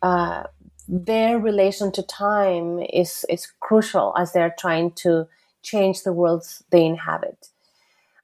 [0.02, 0.44] uh,
[0.88, 5.26] their relation to time is is crucial as they're trying to
[5.62, 7.48] change the worlds they inhabit.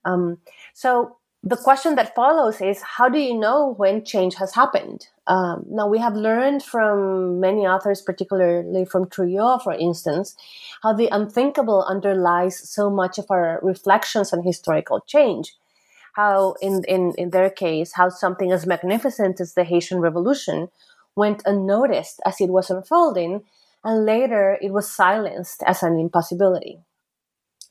[0.04, 0.38] Um,
[0.74, 5.06] so the question that follows is how do you know when change has happened?
[5.28, 10.34] Um, now we have learned from many authors, particularly from Trouillot, for instance,
[10.82, 15.54] how the unthinkable underlies so much of our reflections on historical change.
[16.14, 20.68] How, in, in, in their case, how something as magnificent as the Haitian Revolution
[21.18, 23.42] went unnoticed as it was unfolding,
[23.84, 26.78] and later it was silenced as an impossibility.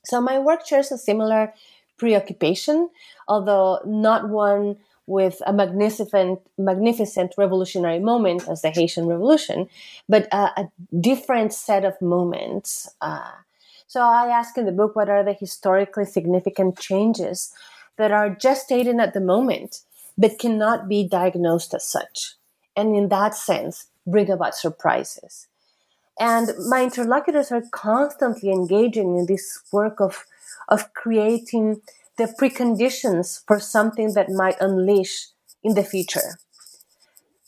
[0.06, 1.54] So my work shares a similar
[1.98, 2.90] preoccupation,
[3.28, 4.78] although not one
[5.08, 9.68] with a magnificent, magnificent revolutionary moment as the Haitian Revolution,
[10.08, 10.68] but a,
[11.00, 12.90] different set of moments.
[13.02, 13.32] Uh,
[13.88, 17.54] so I ask in the book what are the historically significant changes
[17.98, 19.82] that are gestating at the moment,
[20.18, 22.37] but cannot be diagnosed as such
[22.78, 25.48] and in that sense bring about surprises.
[26.20, 30.26] And my interlocutors are constantly engaging in this work of,
[30.70, 31.82] of creating
[32.18, 35.28] the preconditions for something that might unleash
[35.64, 36.40] in the future.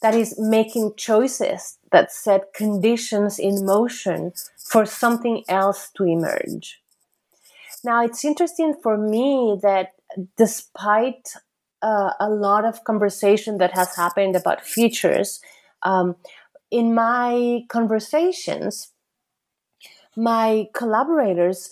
[0.01, 6.82] That is making choices that set conditions in motion for something else to emerge.
[7.84, 9.93] Now, it's interesting for me that
[10.38, 11.34] despite
[11.82, 15.41] uh, a lot of conversation that has happened about futures.
[15.84, 16.15] Um,
[16.71, 18.91] in my conversations,
[20.15, 21.71] my collaborators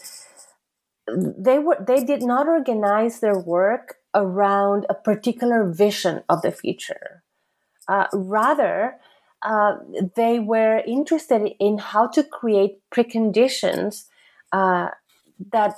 [1.16, 7.24] they were they did not organize their work around a particular vision of the future.
[7.88, 8.96] Uh, rather,
[9.44, 9.76] uh,
[10.16, 14.06] they were interested in how to create preconditions
[14.52, 14.90] uh,
[15.52, 15.76] that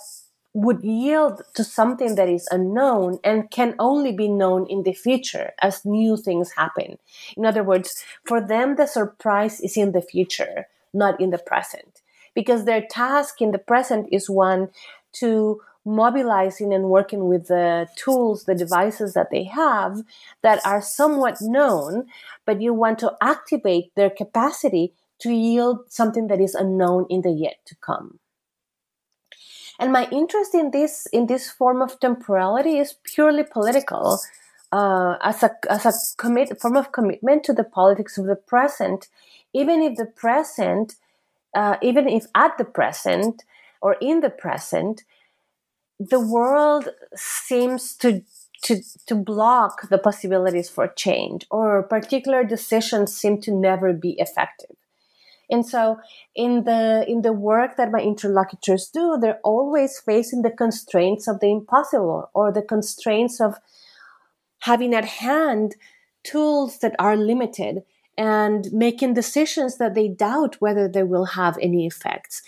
[0.54, 5.52] would yield to something that is unknown and can only be known in the future
[5.62, 6.98] as new things happen.
[7.38, 12.02] In other words, for them, the surprise is in the future, not in the present,
[12.34, 14.70] because their task in the present is one
[15.14, 20.02] to mobilizing and working with the tools, the devices that they have
[20.42, 22.06] that are somewhat known,
[22.46, 27.32] but you want to activate their capacity to yield something that is unknown in the
[27.32, 28.20] yet to come.
[29.80, 34.20] And my interest in this in this form of temporality is purely political,
[34.74, 39.08] uh, as a as a commit form of commitment to the politics of the present,
[39.54, 40.96] even if the present,
[41.56, 43.44] uh, even if at the present
[43.82, 45.04] or in the present,
[45.98, 48.22] the world seems to
[48.64, 54.76] to to block the possibilities for change, or particular decisions seem to never be effective.
[55.50, 56.00] And so
[56.36, 61.40] in the in the work that my interlocutors do, they're always facing the constraints of
[61.40, 63.56] the impossible or the constraints of
[64.60, 65.76] having at hand
[66.24, 67.84] tools that are limited
[68.18, 72.44] and making decisions that they doubt whether they will have any effects.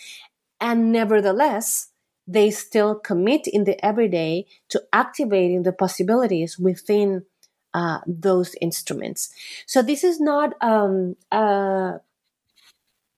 [0.59, 1.87] And nevertheless,
[2.27, 7.25] they still commit in the everyday to activating the possibilities within
[7.73, 9.33] uh, those instruments.
[9.65, 11.99] So this is not um, a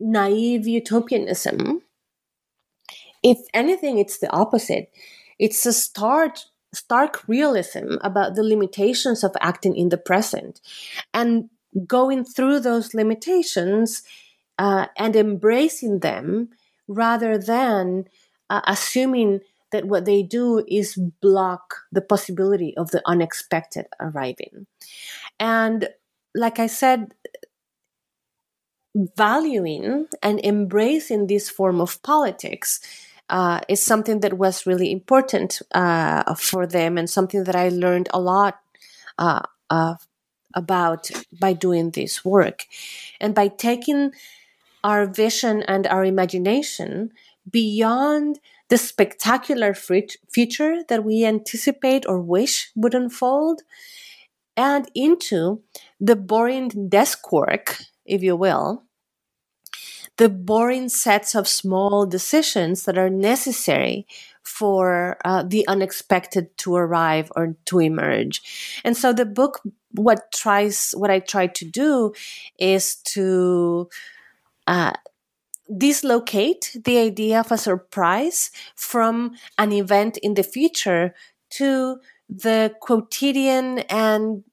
[0.03, 1.81] naive utopianism.
[3.23, 4.91] If anything, it's the opposite.
[5.39, 6.37] It's a stark,
[6.73, 10.59] stark realism about the limitations of acting in the present
[11.13, 11.49] and
[11.87, 14.03] going through those limitations
[14.59, 16.49] uh, and embracing them
[16.87, 18.05] rather than
[18.49, 19.39] uh, assuming
[19.71, 24.67] that what they do is block the possibility of the unexpected arriving.
[25.39, 25.89] And
[26.35, 27.13] like I said,
[28.95, 32.79] valuing and embracing this form of politics
[33.29, 38.09] uh, is something that was really important uh, for them and something that I learned
[38.13, 38.59] a lot
[39.17, 39.41] uh,
[40.53, 42.65] about by doing this work.
[43.19, 44.11] And by taking
[44.83, 47.11] our vision and our imagination
[47.49, 48.39] beyond
[48.69, 53.61] the spectacular future that we anticipate or wish would unfold
[54.55, 55.61] and into
[55.99, 58.83] the boring desk work if you will,
[60.17, 64.05] the boring sets of small decisions that are necessary
[64.43, 68.79] for uh, the unexpected to arrive or to emerge.
[68.83, 72.13] And so the book, what tries, what I try to do
[72.59, 73.89] is to
[74.67, 74.93] uh,
[75.75, 81.15] dislocate the idea of a surprise from an event in the future
[81.51, 81.99] to
[82.29, 84.43] the quotidian and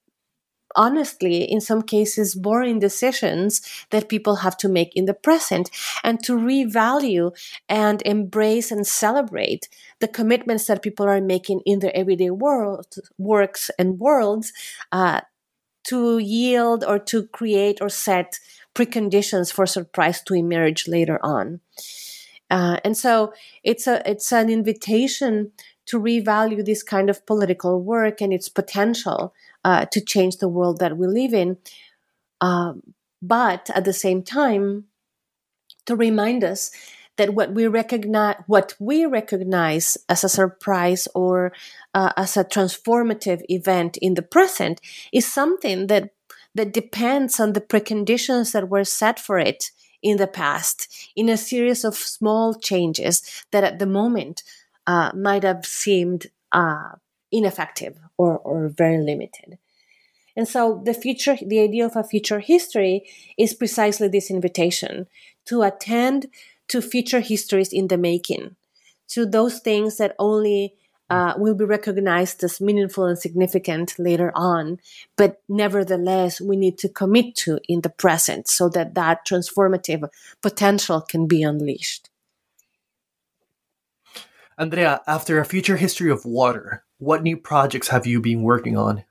[0.77, 3.61] honestly, in some cases, boring decisions
[3.91, 5.71] that people have to make in the present
[6.03, 7.33] and to revalue
[7.69, 9.69] and embrace and celebrate
[10.01, 14.53] the commitments that people are making in their everyday world, works and worlds
[14.93, 15.21] uh,
[15.85, 18.39] to yield or to create or set
[18.75, 21.61] preconditions for surprise to emerge later on.
[22.51, 25.53] Uh, and so it's a it's an invitation
[25.87, 29.33] to revalue this kind of political work and its potential
[29.65, 31.59] uh, to change the world that we live in.
[32.41, 34.85] Um, but at the same time,
[35.87, 36.71] to remind us
[37.17, 41.53] that what we recognize, what we recognize as a surprise or
[41.93, 44.81] uh, as a transformative event in the present,
[45.13, 46.11] is something that
[46.55, 49.71] that depends on the preconditions that were set for it
[50.03, 54.43] in the past, in a series of small changes that at the moment
[54.87, 56.93] uh, might have seemed uh,
[57.33, 59.59] ineffective or, or very limited.
[60.37, 65.07] And so the future, the idea of a future history is precisely this invitation
[65.47, 66.27] to attend
[66.69, 68.57] to future histories in the making,
[69.09, 70.75] to those things that only
[71.11, 74.79] uh, will be recognized as meaningful and significant later on,
[75.17, 80.09] but nevertheless we need to commit to in the present so that that transformative
[80.41, 82.10] potential can be unleashed.
[84.61, 89.05] Andrea, after a future history of water, what new projects have you been working on?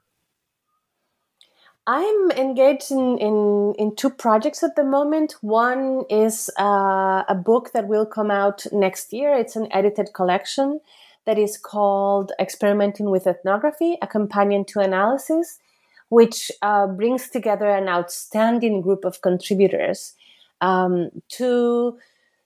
[1.87, 5.37] I'm engaged in, in, in two projects at the moment.
[5.41, 9.33] One is uh, a book that will come out next year.
[9.33, 10.81] It's an edited collection
[11.25, 15.57] that is called Experimenting with Ethnography, a companion to analysis,
[16.09, 20.13] which uh, brings together an outstanding group of contributors
[20.61, 21.97] um, to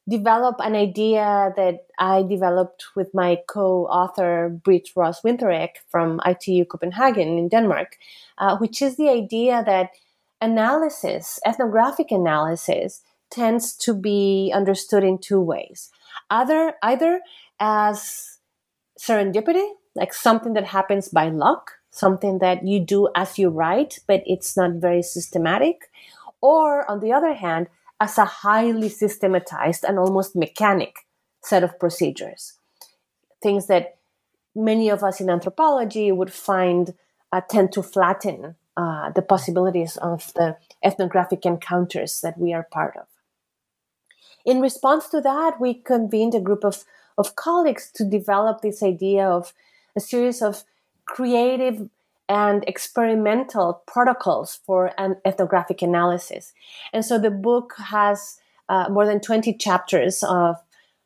[0.08, 7.38] develop an idea that I developed with my co-author Brit Ross Winthereik from ITU Copenhagen
[7.38, 7.98] in Denmark,
[8.38, 9.92] uh, which is the idea that
[10.42, 13.02] analysis, ethnographic analysis,
[13.32, 15.90] tends to be understood in two ways.
[16.30, 17.22] Either, either
[17.60, 18.40] as
[19.00, 24.22] serendipity, like something that happens by luck, something that you do as you write, but
[24.26, 25.90] it's not very systematic.
[26.42, 27.68] Or on the other hand,
[28.04, 30.94] as a highly systematized and almost mechanic
[31.42, 32.60] set of procedures.
[33.42, 33.96] Things that
[34.54, 36.96] many of us in anthropology would find
[37.32, 42.98] uh, tend to flatten uh, the possibilities of the ethnographic encounters that we are part
[42.98, 43.08] of.
[44.46, 46.84] In response to that, we convened a group of,
[47.18, 49.54] of colleagues to develop this idea of
[49.96, 50.66] a series of
[51.06, 51.90] creative
[52.30, 56.54] and experimental protocols for an ethnographic analysis.
[56.94, 60.56] And so the book has uh, more than 20 chapters of,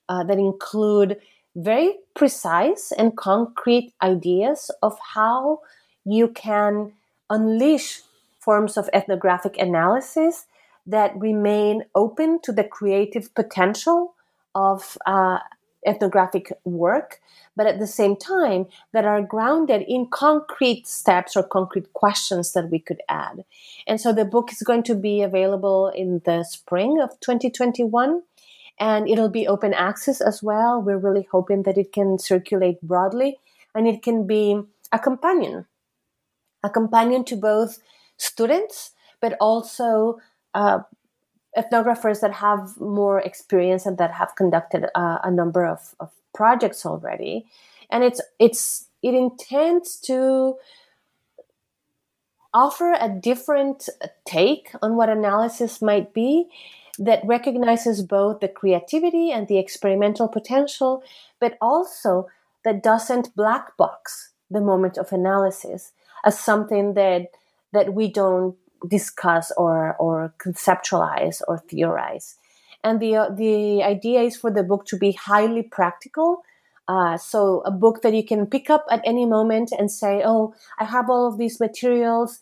[0.09, 1.17] uh, that include
[1.55, 5.61] very precise and concrete ideas of how
[6.05, 6.93] you can
[7.29, 8.01] unleash
[8.39, 10.45] forms of ethnographic analysis
[10.85, 14.13] that remain open to the creative potential
[14.55, 15.39] of uh,
[15.85, 17.19] ethnographic work,
[17.55, 22.69] but at the same time that are grounded in concrete steps or concrete questions that
[22.69, 23.43] we could add.
[23.85, 28.23] And so the book is going to be available in the spring of 2021
[28.79, 30.81] and it'll be open access as well.
[30.81, 33.37] We're really hoping that it can circulate broadly
[33.73, 34.61] and it can be
[34.91, 35.65] a companion,
[36.63, 37.79] a companion to both
[38.17, 40.19] students, but also
[40.53, 40.79] uh,
[41.57, 46.85] ethnographers that have more experience and that have conducted uh, a number of, of projects
[46.85, 47.45] already.
[47.89, 50.55] And it's it's it intends to
[52.53, 53.89] offer a different
[54.25, 56.47] take on what analysis might be
[56.99, 61.03] that recognizes both the creativity and the experimental potential,
[61.39, 62.27] but also
[62.63, 65.91] that doesn't black box the moment of analysis
[66.23, 67.27] as something that
[67.73, 68.55] that we don't
[68.87, 72.37] discuss or or conceptualize or theorize.
[72.83, 76.43] And the uh, the idea is for the book to be highly practical.
[76.87, 80.53] Uh, so a book that you can pick up at any moment and say, "Oh,
[80.79, 82.39] I have all of these materials,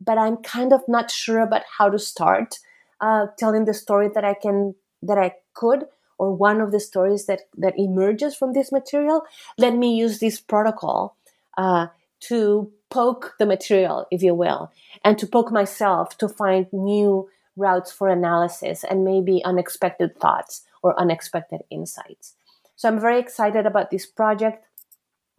[0.00, 2.58] but I'm kind of not sure about how to start
[3.00, 5.86] uh, telling the story that I can that I could."
[6.18, 9.22] Or one of the stories that that emerges from this material.
[9.56, 11.16] Let me use this protocol
[11.56, 11.86] uh,
[12.28, 14.72] to poke the material, if you will,
[15.04, 20.98] and to poke myself to find new routes for analysis and maybe unexpected thoughts or
[20.98, 22.34] unexpected insights.
[22.76, 24.64] So I'm very excited about this project.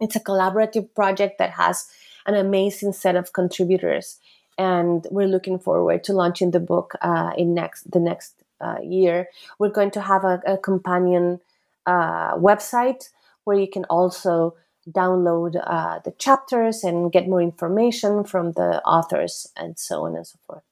[0.00, 1.88] It's a collaborative project that has
[2.26, 4.18] an amazing set of contributors,
[4.56, 9.28] and we're looking forward to launching the book uh, in next the next uh, year.
[9.58, 11.40] We're going to have a, a companion
[11.86, 13.10] uh, website
[13.44, 14.54] where you can also
[14.90, 20.26] download uh, the chapters and get more information from the authors and so on and
[20.26, 20.62] so forth.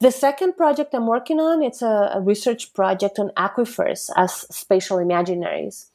[0.00, 4.98] The second project I'm working on, it's a, a research project on aquifers as spatial
[4.98, 5.86] imaginaries.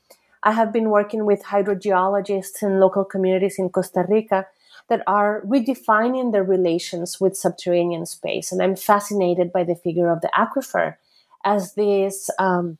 [0.44, 4.48] I have been working with hydrogeologists and local communities in Costa Rica
[4.88, 8.52] that are redefining their relations with subterranean space.
[8.52, 10.96] And I'm fascinated by the figure of the aquifer
[11.44, 12.78] as this um,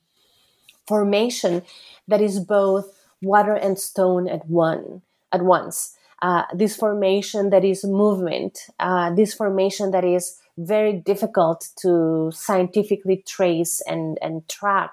[0.88, 1.64] formation
[2.08, 5.02] that is both water and stone at one
[5.32, 5.96] at once.
[6.22, 13.24] Uh, this formation that is movement, uh, this formation that is very difficult to scientifically
[13.28, 14.92] trace and, and track,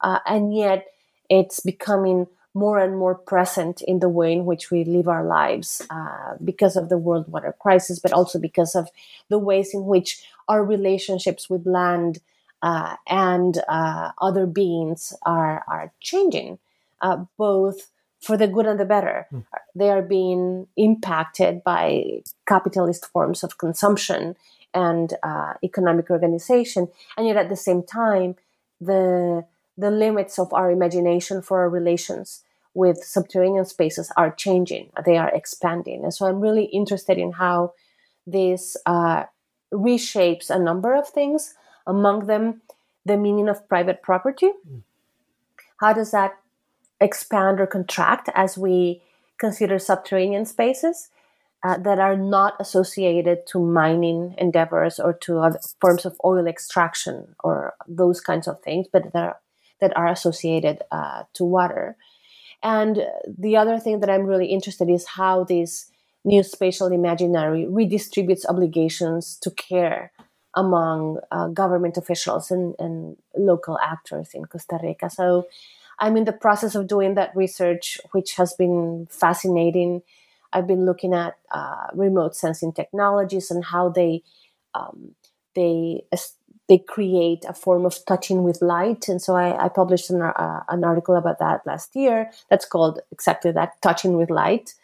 [0.00, 0.86] uh, and yet
[1.28, 5.82] it's becoming more and more present in the way in which we live our lives
[5.90, 8.88] uh, because of the world water crisis, but also because of
[9.28, 12.18] the ways in which our relationships with land
[12.62, 16.58] uh, and uh, other beings are, are changing
[17.00, 17.90] uh, both
[18.20, 19.26] for the good and the better.
[19.32, 19.44] Mm.
[19.74, 24.36] They are being impacted by capitalist forms of consumption
[24.74, 28.36] and uh, economic organization, and yet at the same time,
[28.80, 29.44] the
[29.76, 32.44] the limits of our imagination for our relations
[32.74, 34.90] with subterranean spaces are changing.
[35.06, 37.72] They are expanding, and so I'm really interested in how
[38.26, 39.24] this uh,
[39.72, 41.54] reshapes a number of things.
[41.86, 42.60] Among them,
[43.04, 44.50] the meaning of private property.
[44.68, 44.82] Mm.
[45.78, 46.36] How does that
[47.00, 49.02] expand or contract as we
[49.38, 51.08] consider subterranean spaces
[51.64, 57.34] uh, that are not associated to mining endeavors or to other forms of oil extraction
[57.44, 59.36] or those kinds of things, but that are,
[59.80, 61.96] that are associated uh, to water.
[62.62, 65.90] And the other thing that I'm really interested in is how this
[66.24, 70.12] new spatial imaginary redistributes obligations to care
[70.54, 75.08] among uh, government officials and, and local actors in Costa Rica.
[75.08, 75.46] So
[76.00, 80.02] I'm in the process of doing that research, which has been fascinating.
[80.52, 84.22] I've been looking at uh, remote sensing technologies and how they
[84.74, 85.14] um,
[85.54, 86.02] they
[86.68, 89.08] they create a form of touching with light.
[89.08, 92.30] And so I, I published an, uh, an, article about that last year.
[92.48, 94.74] That's called exactly that, touching with light.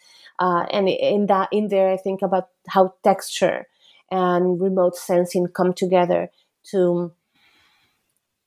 [0.40, 3.68] Uh, and in that, in there, I think about how texture
[4.10, 6.28] and remote sensing come together
[6.72, 7.12] to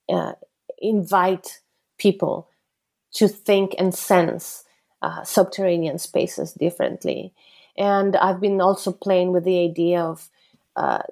[0.09, 0.33] uh,
[0.79, 1.61] invite
[1.97, 2.48] people
[3.13, 4.63] to think and sense
[5.01, 7.33] uh, subterranean spaces differently.
[7.77, 10.29] And I've been also playing with the idea of
[10.75, 11.03] uh,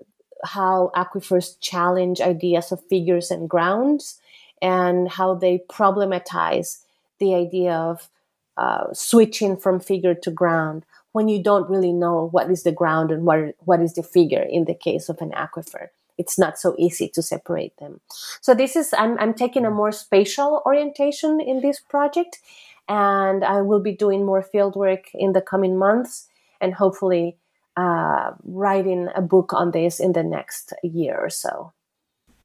[0.43, 4.19] how aquifers challenge ideas of figures and grounds
[4.61, 6.83] and how they problematize
[7.19, 8.09] the idea of
[8.57, 13.11] uh, switching from figure to ground when you don't really know what is the ground
[13.11, 15.87] and what, what is the figure in the case of an aquifer
[16.17, 17.99] it's not so easy to separate them
[18.41, 22.39] so this is i'm, I'm taking a more spatial orientation in this project
[22.87, 26.27] and i will be doing more field work in the coming months
[26.61, 27.37] and hopefully
[27.77, 31.71] uh, writing a book on this in the next year or so.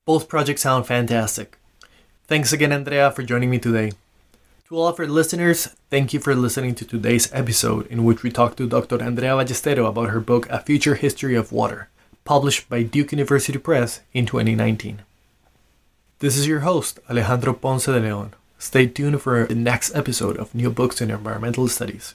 [0.05, 1.59] Both projects sound fantastic.
[2.27, 3.93] Thanks again, Andrea, for joining me today.
[4.69, 8.31] To all of our listeners, thank you for listening to today's episode in which we
[8.31, 9.03] talked to Dr.
[9.03, 11.89] Andrea Ballesteros about her book A Future History of Water,
[12.25, 15.03] published by Duke University Press in 2019.
[16.21, 18.35] This is your host, Alejandro Ponce de Leon.
[18.59, 22.15] Stay tuned for the next episode of New Books in Environmental Studies.